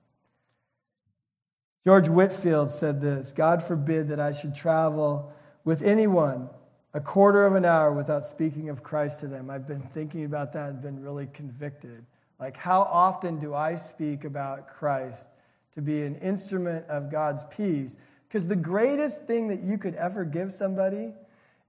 George 1.84 2.08
Whitefield 2.08 2.72
said 2.72 3.02
this 3.02 3.32
God 3.32 3.62
forbid 3.62 4.08
that 4.10 4.20
I 4.20 4.32
should 4.32 4.56
travel 4.56 5.34
with 5.64 5.82
anyone 5.82 6.50
a 6.94 7.02
quarter 7.02 7.46
of 7.46 7.56
an 7.56 7.66
hour 7.66 7.92
without 7.92 8.26
speaking 8.26 8.70
of 8.70 8.84
Christ 8.84 9.20
to 9.22 9.28
them. 9.28 9.50
I've 9.50 9.68
been 9.68 9.82
thinking 9.82 10.26
about 10.26 10.54
that 10.54 10.70
and 10.70 10.82
been 10.82 11.02
really 11.02 11.28
convicted. 11.34 12.06
Like, 12.40 12.56
how 12.56 12.82
often 12.82 13.40
do 13.40 13.54
I 13.54 13.76
speak 13.76 14.24
about 14.26 14.68
Christ 14.68 15.28
to 15.74 15.82
be 15.82 16.04
an 16.04 16.16
instrument 16.16 16.86
of 16.88 17.12
God's 17.12 17.44
peace? 17.46 17.98
Because 18.28 18.48
the 18.48 18.56
greatest 18.56 19.26
thing 19.26 19.48
that 19.48 19.62
you 19.62 19.78
could 19.78 19.96
ever 19.96 20.24
give 20.24 20.54
somebody 20.54 21.14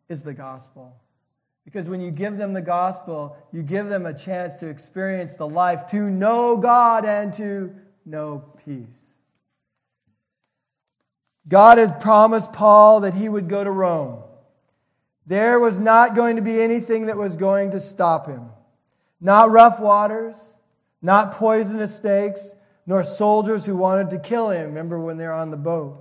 is 0.08 0.22
the 0.22 0.34
gospel. 0.34 0.94
Because 1.64 1.88
when 1.88 2.02
you 2.02 2.10
give 2.10 2.36
them 2.36 2.52
the 2.52 2.62
gospel, 2.62 3.36
you 3.50 3.62
give 3.62 3.88
them 3.88 4.04
a 4.04 4.12
chance 4.12 4.56
to 4.56 4.68
experience 4.68 5.34
the 5.34 5.48
life, 5.48 5.86
to 5.88 6.10
know 6.10 6.58
God 6.58 7.06
and 7.06 7.32
to 7.34 7.74
know 8.04 8.44
peace. 8.64 9.13
God 11.46 11.78
had 11.78 12.00
promised 12.00 12.52
Paul 12.52 13.00
that 13.00 13.14
he 13.14 13.28
would 13.28 13.48
go 13.48 13.62
to 13.62 13.70
Rome. 13.70 14.22
There 15.26 15.58
was 15.58 15.78
not 15.78 16.14
going 16.14 16.36
to 16.36 16.42
be 16.42 16.60
anything 16.60 17.06
that 17.06 17.16
was 17.16 17.36
going 17.36 17.70
to 17.72 17.80
stop 17.80 18.26
him. 18.26 18.50
Not 19.20 19.50
rough 19.50 19.80
waters, 19.80 20.36
not 21.00 21.32
poisonous 21.32 21.96
snakes, 21.96 22.54
nor 22.86 23.02
soldiers 23.02 23.64
who 23.64 23.76
wanted 23.76 24.10
to 24.10 24.18
kill 24.18 24.50
him. 24.50 24.66
Remember 24.66 25.00
when 25.00 25.16
they're 25.16 25.32
on 25.32 25.50
the 25.50 25.56
boat. 25.56 26.00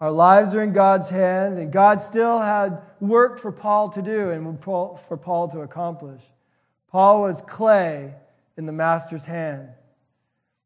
Our 0.00 0.10
lives 0.12 0.54
are 0.54 0.62
in 0.62 0.72
God's 0.72 1.10
hands, 1.10 1.58
and 1.58 1.72
God 1.72 2.00
still 2.00 2.38
had 2.38 2.80
work 3.00 3.38
for 3.38 3.50
Paul 3.50 3.88
to 3.90 4.02
do 4.02 4.30
and 4.30 4.62
for 4.62 5.18
Paul 5.20 5.48
to 5.48 5.60
accomplish. 5.60 6.22
Paul 6.88 7.22
was 7.22 7.42
clay 7.42 8.14
in 8.56 8.66
the 8.66 8.72
master's 8.72 9.26
hand. 9.26 9.70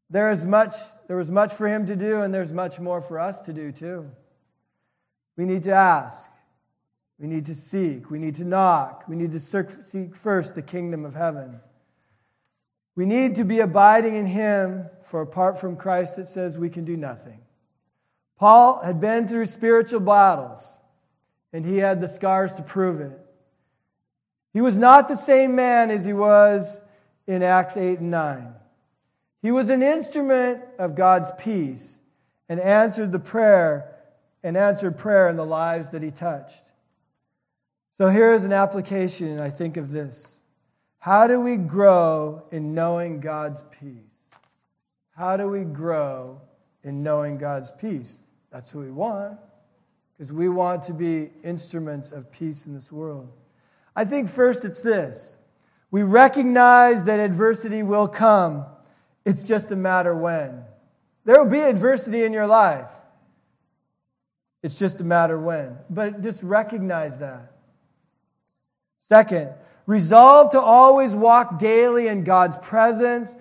There, 0.09 0.31
is 0.31 0.45
much, 0.45 0.75
there 1.07 1.17
was 1.17 1.31
much 1.31 1.53
for 1.53 1.67
him 1.67 1.85
to 1.87 1.95
do, 1.95 2.21
and 2.21 2.33
there's 2.33 2.53
much 2.53 2.79
more 2.79 3.01
for 3.01 3.19
us 3.19 3.41
to 3.41 3.53
do 3.53 3.71
too. 3.71 4.11
We 5.37 5.45
need 5.45 5.63
to 5.63 5.71
ask. 5.71 6.29
We 7.19 7.27
need 7.27 7.45
to 7.45 7.55
seek. 7.55 8.11
We 8.11 8.19
need 8.19 8.35
to 8.35 8.43
knock. 8.43 9.05
We 9.07 9.15
need 9.15 9.31
to 9.31 9.39
seek 9.39 10.15
first 10.15 10.55
the 10.55 10.61
kingdom 10.61 11.05
of 11.05 11.15
heaven. 11.15 11.59
We 12.95 13.05
need 13.05 13.35
to 13.35 13.43
be 13.43 13.59
abiding 13.59 14.15
in 14.15 14.27
Him, 14.27 14.85
for 15.01 15.21
apart 15.21 15.59
from 15.59 15.75
Christ, 15.75 16.19
it 16.19 16.25
says 16.25 16.57
we 16.57 16.69
can 16.69 16.85
do 16.85 16.95
nothing. 16.95 17.41
Paul 18.37 18.81
had 18.83 18.99
been 18.99 19.27
through 19.27 19.45
spiritual 19.45 20.01
battles, 20.01 20.79
and 21.51 21.65
he 21.65 21.77
had 21.77 22.01
the 22.01 22.07
scars 22.07 22.55
to 22.55 22.63
prove 22.63 22.99
it. 22.99 23.17
He 24.53 24.61
was 24.61 24.77
not 24.77 25.07
the 25.07 25.15
same 25.15 25.55
man 25.55 25.89
as 25.89 26.05
he 26.05 26.13
was 26.13 26.81
in 27.25 27.41
Acts 27.41 27.77
8 27.77 27.99
and 27.99 28.11
9. 28.11 28.53
He 29.43 29.51
was 29.51 29.69
an 29.69 29.83
instrument 29.83 30.63
of 30.79 30.95
God's 30.95 31.31
peace 31.37 31.99
and 32.49 32.59
answered 32.59 33.11
the 33.11 33.19
prayer 33.19 33.93
and 34.41 34.57
answered 34.57 34.97
prayer 34.97 35.29
in 35.29 35.35
the 35.35 35.45
lives 35.45 35.91
that 35.91 36.01
he 36.01 36.09
touched. 36.09 36.63
So 37.97 38.07
here 38.07 38.33
is 38.33 38.45
an 38.45 38.53
application, 38.53 39.39
I 39.39 39.49
think, 39.49 39.77
of 39.77 39.91
this. 39.91 40.41
How 40.99 41.27
do 41.27 41.41
we 41.41 41.57
grow 41.57 42.47
in 42.51 42.73
knowing 42.73 43.19
God's 43.19 43.63
peace? 43.79 44.15
How 45.11 45.35
do 45.35 45.49
we 45.49 45.65
grow 45.65 46.41
in 46.81 47.03
knowing 47.03 47.37
God's 47.37 47.71
peace? 47.71 48.23
That's 48.49 48.73
what 48.73 48.85
we 48.85 48.91
want, 48.91 49.39
because 50.13 50.31
we 50.31 50.47
want 50.47 50.83
to 50.83 50.93
be 50.93 51.31
instruments 51.43 52.11
of 52.13 52.31
peace 52.31 52.65
in 52.65 52.73
this 52.73 52.91
world. 52.91 53.29
I 53.95 54.05
think 54.05 54.29
first 54.29 54.63
it's 54.63 54.81
this 54.81 55.35
we 55.91 56.01
recognize 56.01 57.03
that 57.03 57.19
adversity 57.19 57.83
will 57.83 58.07
come, 58.07 58.65
it's 59.25 59.43
just 59.43 59.71
a 59.71 59.75
matter 59.75 60.15
when. 60.15 60.63
There 61.25 61.41
will 61.41 61.49
be 61.49 61.59
adversity 61.59 62.23
in 62.23 62.33
your 62.33 62.47
life. 62.47 62.91
It's 64.61 64.77
just 64.77 65.01
a 65.01 65.03
matter 65.03 65.39
when. 65.39 65.77
But 65.89 66.21
just 66.21 66.43
recognize 66.43 67.17
that. 67.19 67.51
Second, 69.01 69.51
resolve 69.85 70.51
to 70.51 70.61
always 70.61 71.13
walk 71.13 71.59
daily 71.59 72.07
in 72.07 72.23
God's 72.23 72.57
presence 72.57 73.35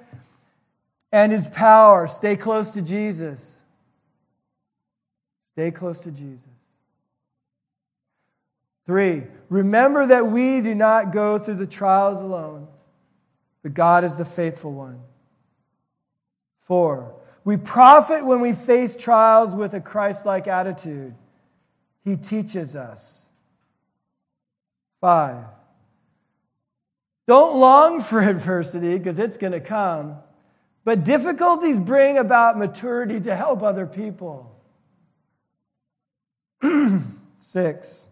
and 1.12 1.30
His 1.30 1.48
power. 1.48 2.08
Stay 2.08 2.36
close 2.36 2.72
to 2.72 2.82
Jesus. 2.82 3.62
Stay 5.52 5.70
close 5.70 6.00
to 6.00 6.10
Jesus. 6.10 6.48
Three, 8.84 9.22
remember 9.48 10.06
that 10.06 10.26
we 10.26 10.60
do 10.60 10.74
not 10.74 11.12
go 11.12 11.38
through 11.38 11.54
the 11.54 11.66
trials 11.66 12.20
alone, 12.20 12.66
but 13.62 13.74
God 13.74 14.02
is 14.02 14.16
the 14.16 14.24
faithful 14.24 14.72
one. 14.72 15.00
Four, 16.62 17.16
we 17.44 17.56
profit 17.56 18.24
when 18.24 18.40
we 18.40 18.52
face 18.52 18.96
trials 18.96 19.54
with 19.54 19.74
a 19.74 19.80
Christ 19.80 20.24
like 20.24 20.46
attitude. 20.46 21.14
He 22.04 22.16
teaches 22.16 22.76
us. 22.76 23.28
Five, 25.00 25.46
don't 27.26 27.58
long 27.58 28.00
for 28.00 28.20
adversity 28.20 28.96
because 28.96 29.18
it's 29.18 29.36
going 29.36 29.52
to 29.52 29.60
come, 29.60 30.18
but 30.84 31.02
difficulties 31.02 31.80
bring 31.80 32.16
about 32.16 32.56
maturity 32.56 33.20
to 33.20 33.34
help 33.34 33.62
other 33.64 33.86
people. 33.86 34.56
Six, 37.38 38.08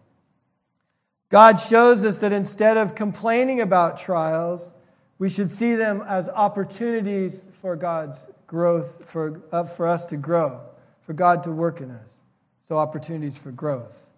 God 1.28 1.60
shows 1.60 2.04
us 2.04 2.18
that 2.18 2.32
instead 2.32 2.76
of 2.76 2.96
complaining 2.96 3.60
about 3.60 3.96
trials, 3.96 4.74
we 5.20 5.28
should 5.28 5.52
see 5.52 5.76
them 5.76 6.02
as 6.08 6.28
opportunities 6.28 7.44
for 7.52 7.76
God's 7.76 8.26
growth, 8.50 9.08
for, 9.08 9.40
uh, 9.52 9.62
for 9.62 9.86
us 9.86 10.06
to 10.06 10.16
grow, 10.16 10.60
for 11.02 11.12
God 11.12 11.44
to 11.44 11.52
work 11.52 11.80
in 11.80 11.88
us. 11.88 12.18
So, 12.62 12.76
opportunities 12.78 13.36
for 13.36 13.52
growth. 13.52 14.08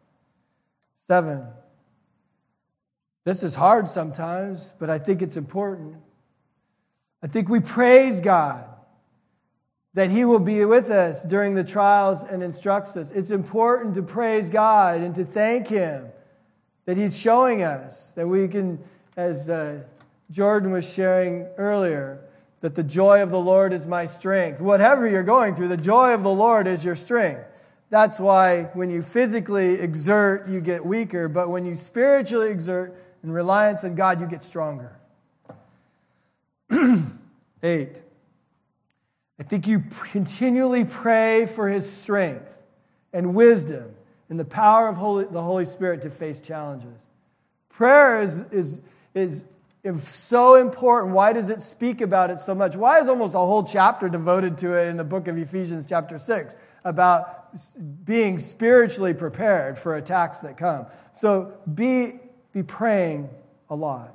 Seven, 0.97 1.47
this 3.25 3.43
is 3.43 3.55
hard 3.55 3.89
sometimes, 3.89 4.73
but 4.79 4.89
I 4.89 4.99
think 4.99 5.21
it's 5.21 5.37
important. 5.37 5.97
I 7.23 7.27
think 7.27 7.51
we 7.51 7.61
praise 7.61 8.23
God 8.23 8.71
that 9.93 10.09
He 10.09 10.25
will 10.25 10.41
be 10.41 10.65
with 10.65 10.89
us 10.89 11.23
during 11.25 11.55
the 11.55 11.63
trials 11.63 12.23
and 12.23 12.43
instructs 12.43 12.97
us. 12.97 13.11
It's 13.11 13.31
important 13.31 13.97
to 13.97 14.03
praise 14.03 14.49
God 14.49 15.03
and 15.03 15.15
to 15.15 15.27
thank 15.27 15.69
Him 15.69 16.07
that 16.87 16.97
He's 16.97 17.19
showing 17.19 17.63
us 17.63 18.13
that 18.13 18.27
we 18.27 18.49
can, 18.49 18.83
as 19.15 19.51
uh, 19.51 19.83
Jordan 20.31 20.71
was 20.71 20.91
sharing 20.91 21.43
earlier 21.59 22.25
that 22.63 22.77
the 22.77 22.83
joy 22.83 23.23
of 23.23 23.31
the 23.31 23.41
Lord 23.41 23.73
is 23.73 23.87
my 23.87 24.07
strength. 24.07 24.61
Whatever 24.61 25.09
you're 25.09 25.25
going 25.25 25.55
through, 25.55 25.69
the 25.69 25.77
joy 25.77 26.15
of 26.15 26.23
the 26.23 26.31
Lord 26.31 26.67
is 26.67 26.85
your 26.85 26.95
strength. 26.95 27.45
That's 27.91 28.19
why 28.19 28.71
when 28.73 28.89
you 28.89 29.03
physically 29.03 29.75
exert, 29.75 30.49
you 30.49 30.61
get 30.61 30.87
weaker, 30.87 31.29
but 31.29 31.51
when 31.51 31.67
you 31.67 31.75
spiritually 31.75 32.51
exert 32.51 32.97
in 33.23 33.31
reliance 33.31 33.85
on 33.85 33.97
God, 33.97 34.21
you 34.21 34.27
get 34.27 34.43
stronger. 34.43 34.97
Eight. 37.63 38.01
I 39.39 39.43
think 39.43 39.67
you 39.67 39.83
continually 40.13 40.85
pray 40.85 41.47
for 41.47 41.69
his 41.69 41.91
strength 41.91 42.63
and 43.13 43.35
wisdom 43.35 43.93
and 44.31 44.39
the 44.39 44.45
power 44.45 44.89
of 44.89 44.97
Holy, 44.97 45.25
the 45.25 45.43
Holy 45.43 45.65
Spirit 45.65 46.03
to 46.03 46.11
face 46.11 46.41
challenges. 46.41 47.09
Prayer 47.69 48.23
is, 48.23 48.39
is, 48.53 48.81
is 49.15 49.45
is 49.83 50.09
so 50.09 50.55
important. 50.55 51.15
Why 51.15 51.33
does 51.33 51.49
it 51.49 51.61
speak 51.61 52.01
about 52.01 52.31
it 52.31 52.39
so 52.39 52.55
much? 52.55 52.77
Why 52.77 53.01
is 53.01 53.09
almost 53.09 53.35
a 53.35 53.39
whole 53.39 53.65
chapter 53.65 54.09
devoted 54.09 54.59
to 54.59 54.79
it 54.79 54.89
in 54.89 54.97
the 54.97 55.05
book 55.05 55.27
of 55.29 55.37
Ephesians, 55.37 55.87
chapter 55.87 56.19
6, 56.19 56.57
about 56.85 58.05
being 58.05 58.39
spiritually 58.39 59.15
prepared 59.15 59.79
for 59.79 59.97
attacks 59.97 60.41
that 60.41 60.57
come? 60.57 60.87
So 61.13 61.55
be, 61.75 62.21
be 62.53 62.63
praying 62.63 63.29
a 63.69 63.75
lot. 63.75 64.15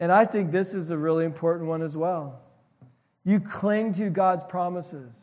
And 0.00 0.10
I 0.12 0.24
think 0.24 0.50
this 0.50 0.74
is 0.74 0.90
a 0.90 0.98
really 0.98 1.24
important 1.24 1.68
one 1.68 1.82
as 1.82 1.96
well. 1.96 2.40
You 3.24 3.40
cling 3.40 3.94
to 3.94 4.10
God's 4.10 4.44
promises. 4.44 5.14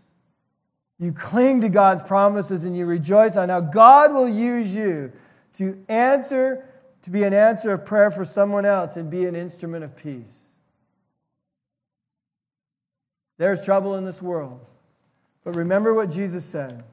You 1.00 1.12
cling 1.12 1.62
to 1.62 1.70
God's 1.70 2.02
promises 2.02 2.64
and 2.64 2.76
you 2.76 2.86
rejoice 2.86 3.38
on 3.38 3.50
how 3.50 3.62
God 3.62 4.14
will 4.14 4.30
use 4.30 4.74
you 4.74 5.12
to 5.56 5.84
answer 5.88 6.66
to 7.08 7.12
be 7.12 7.24
an 7.24 7.34
answer 7.34 7.72
of 7.72 7.86
prayer 7.86 8.12
for 8.12 8.26
someone 8.26 8.66
else 8.66 8.97
and 8.97 9.10
be 9.10 9.26
an 9.28 9.34
instrument 9.34 9.82
of 9.82 9.95
peace. 9.95 10.49
There's 13.38 13.64
trouble 13.64 13.95
in 13.95 14.03
this 14.03 14.22
world. 14.22 14.60
But 15.45 15.55
remember 15.55 15.93
what 15.93 16.12
Jesus 16.12 16.43
said 16.43 16.84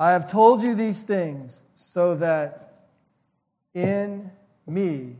I 0.00 0.10
have 0.10 0.28
told 0.28 0.64
you 0.64 0.74
these 0.74 1.04
things 1.04 1.62
so 1.76 2.16
that 2.16 2.88
in 3.72 4.32
me 4.66 5.18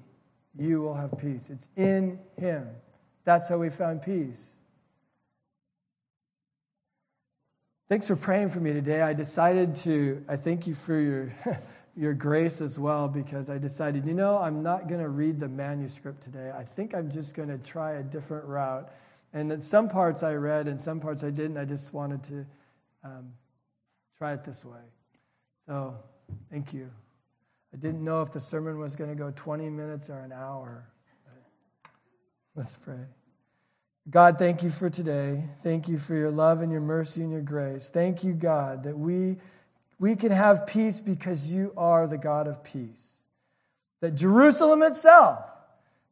you 0.58 0.80
will 0.80 0.94
have 0.94 1.16
peace. 1.16 1.48
It's 1.48 1.68
in 1.76 2.18
Him. 2.36 2.66
That's 3.22 3.48
how 3.48 3.58
we 3.58 3.70
found 3.70 4.02
peace. 4.02 4.56
Thanks 7.88 8.08
for 8.08 8.16
praying 8.16 8.48
for 8.48 8.58
me 8.58 8.72
today. 8.72 9.02
I 9.02 9.12
decided 9.12 9.76
to, 9.76 10.24
I 10.28 10.34
thank 10.34 10.66
you 10.66 10.74
for 10.74 10.98
your. 10.98 11.32
your 11.98 12.14
grace 12.14 12.60
as 12.60 12.78
well 12.78 13.08
because 13.08 13.50
I 13.50 13.58
decided, 13.58 14.06
you 14.06 14.14
know, 14.14 14.38
I'm 14.38 14.62
not 14.62 14.86
going 14.86 15.00
to 15.00 15.08
read 15.08 15.40
the 15.40 15.48
manuscript 15.48 16.22
today. 16.22 16.52
I 16.56 16.62
think 16.62 16.94
I'm 16.94 17.10
just 17.10 17.34
going 17.34 17.48
to 17.48 17.58
try 17.58 17.94
a 17.94 18.04
different 18.04 18.44
route. 18.44 18.88
And 19.32 19.50
in 19.50 19.60
some 19.60 19.88
parts 19.88 20.22
I 20.22 20.34
read 20.34 20.68
and 20.68 20.80
some 20.80 21.00
parts 21.00 21.24
I 21.24 21.30
didn't. 21.30 21.56
I 21.56 21.64
just 21.64 21.92
wanted 21.92 22.22
to 22.24 22.46
um, 23.02 23.32
try 24.16 24.32
it 24.32 24.44
this 24.44 24.64
way. 24.64 24.78
So, 25.66 25.96
thank 26.52 26.72
you. 26.72 26.88
I 27.74 27.76
didn't 27.78 28.04
know 28.04 28.22
if 28.22 28.30
the 28.30 28.40
sermon 28.40 28.78
was 28.78 28.94
going 28.94 29.10
to 29.10 29.16
go 29.16 29.32
20 29.34 29.68
minutes 29.68 30.08
or 30.08 30.20
an 30.20 30.30
hour. 30.30 30.86
Let's 32.54 32.76
pray. 32.76 33.06
God, 34.08 34.38
thank 34.38 34.62
you 34.62 34.70
for 34.70 34.88
today. 34.88 35.42
Thank 35.64 35.88
you 35.88 35.98
for 35.98 36.14
your 36.14 36.30
love 36.30 36.60
and 36.60 36.70
your 36.70 36.80
mercy 36.80 37.22
and 37.22 37.32
your 37.32 37.42
grace. 37.42 37.90
Thank 37.90 38.22
you, 38.22 38.34
God, 38.34 38.84
that 38.84 38.96
we 38.96 39.38
we 39.98 40.14
can 40.16 40.30
have 40.30 40.66
peace 40.66 41.00
because 41.00 41.52
you 41.52 41.72
are 41.76 42.06
the 42.06 42.18
God 42.18 42.46
of 42.46 42.62
peace. 42.62 43.22
That 44.00 44.14
Jerusalem 44.14 44.82
itself, 44.82 45.44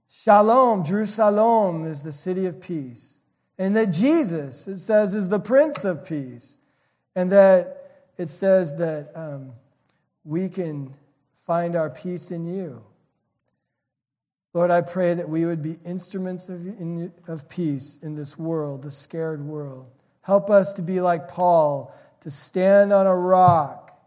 Shalom, 0.09 0.84
Jerusalem 0.84 1.84
is 1.84 2.03
the 2.03 2.12
city 2.12 2.47
of 2.47 2.61
peace. 2.61 3.18
And 3.59 3.74
that 3.76 3.87
Jesus, 3.87 4.66
it 4.68 4.78
says, 4.78 5.14
is 5.14 5.28
the 5.28 5.41
Prince 5.41 5.84
of 5.84 6.07
Peace. 6.07 6.59
And 7.14 7.32
that 7.32 8.11
it 8.18 8.28
says 8.28 8.76
that 8.76 9.11
um, 9.14 9.53
we 10.24 10.49
can 10.49 10.95
find 11.47 11.74
our 11.74 11.91
peace 11.91 12.30
in 12.30 12.47
you. 12.47 12.82
Lord, 14.53 14.70
I 14.70 14.80
pray 14.80 15.14
that 15.14 15.28
we 15.28 15.45
would 15.45 15.62
be 15.62 15.76
instruments 15.84 16.49
of, 16.49 16.66
in, 16.66 17.12
of 17.28 17.49
peace 17.49 17.99
in 18.03 18.14
this 18.14 18.39
world, 18.39 18.82
the 18.82 18.91
scared 18.91 19.43
world. 19.43 19.91
Help 20.22 20.51
us 20.51 20.72
to 20.74 20.82
be 20.82 21.01
like 21.01 21.28
Paul 21.28 21.95
to 22.21 22.31
stand 22.31 22.93
on 22.93 23.07
a 23.07 23.14
rock 23.14 23.99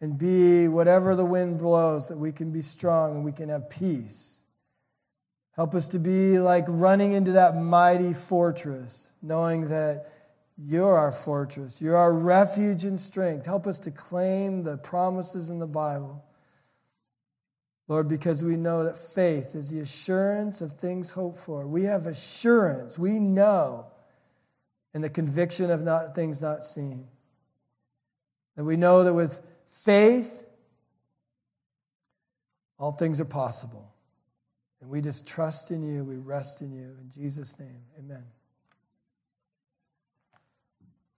and 0.00 0.18
be 0.18 0.68
whatever 0.68 1.16
the 1.16 1.24
wind 1.24 1.58
blows, 1.58 2.08
that 2.08 2.18
we 2.18 2.32
can 2.32 2.50
be 2.50 2.60
strong 2.60 3.16
and 3.16 3.24
we 3.24 3.32
can 3.32 3.48
have 3.48 3.70
peace. 3.70 4.42
Help 5.56 5.74
us 5.74 5.88
to 5.88 5.98
be 5.98 6.38
like 6.38 6.64
running 6.68 7.12
into 7.12 7.32
that 7.32 7.56
mighty 7.56 8.12
fortress, 8.12 9.10
knowing 9.22 9.68
that 9.68 10.10
you're 10.56 10.96
our 10.96 11.12
fortress, 11.12 11.80
you're 11.80 11.96
our 11.96 12.12
refuge 12.12 12.84
and 12.84 12.98
strength. 12.98 13.46
Help 13.46 13.66
us 13.66 13.78
to 13.80 13.90
claim 13.90 14.62
the 14.62 14.76
promises 14.78 15.50
in 15.50 15.58
the 15.58 15.66
Bible. 15.66 16.24
Lord, 17.86 18.08
because 18.08 18.42
we 18.42 18.56
know 18.56 18.84
that 18.84 18.96
faith 18.96 19.54
is 19.54 19.70
the 19.70 19.80
assurance 19.80 20.60
of 20.60 20.72
things 20.72 21.10
hoped 21.10 21.38
for. 21.38 21.66
We 21.66 21.84
have 21.84 22.06
assurance. 22.06 22.98
We 22.98 23.18
know 23.18 23.86
and 24.94 25.02
the 25.02 25.10
conviction 25.10 25.70
of 25.70 25.82
not, 25.82 26.14
things 26.14 26.40
not 26.40 26.64
seen. 26.64 27.08
And 28.56 28.66
we 28.66 28.76
know 28.76 29.04
that 29.04 29.14
with 29.14 29.40
faith, 29.66 30.44
all 32.78 32.92
things 32.92 33.20
are 33.20 33.24
possible. 33.24 33.92
And 34.80 34.90
we 34.90 35.00
just 35.00 35.26
trust 35.26 35.70
in 35.70 35.82
you, 35.82 36.04
we 36.04 36.16
rest 36.16 36.60
in 36.60 36.72
you. 36.72 36.96
In 37.00 37.10
Jesus' 37.10 37.58
name, 37.58 37.82
amen. 37.98 38.24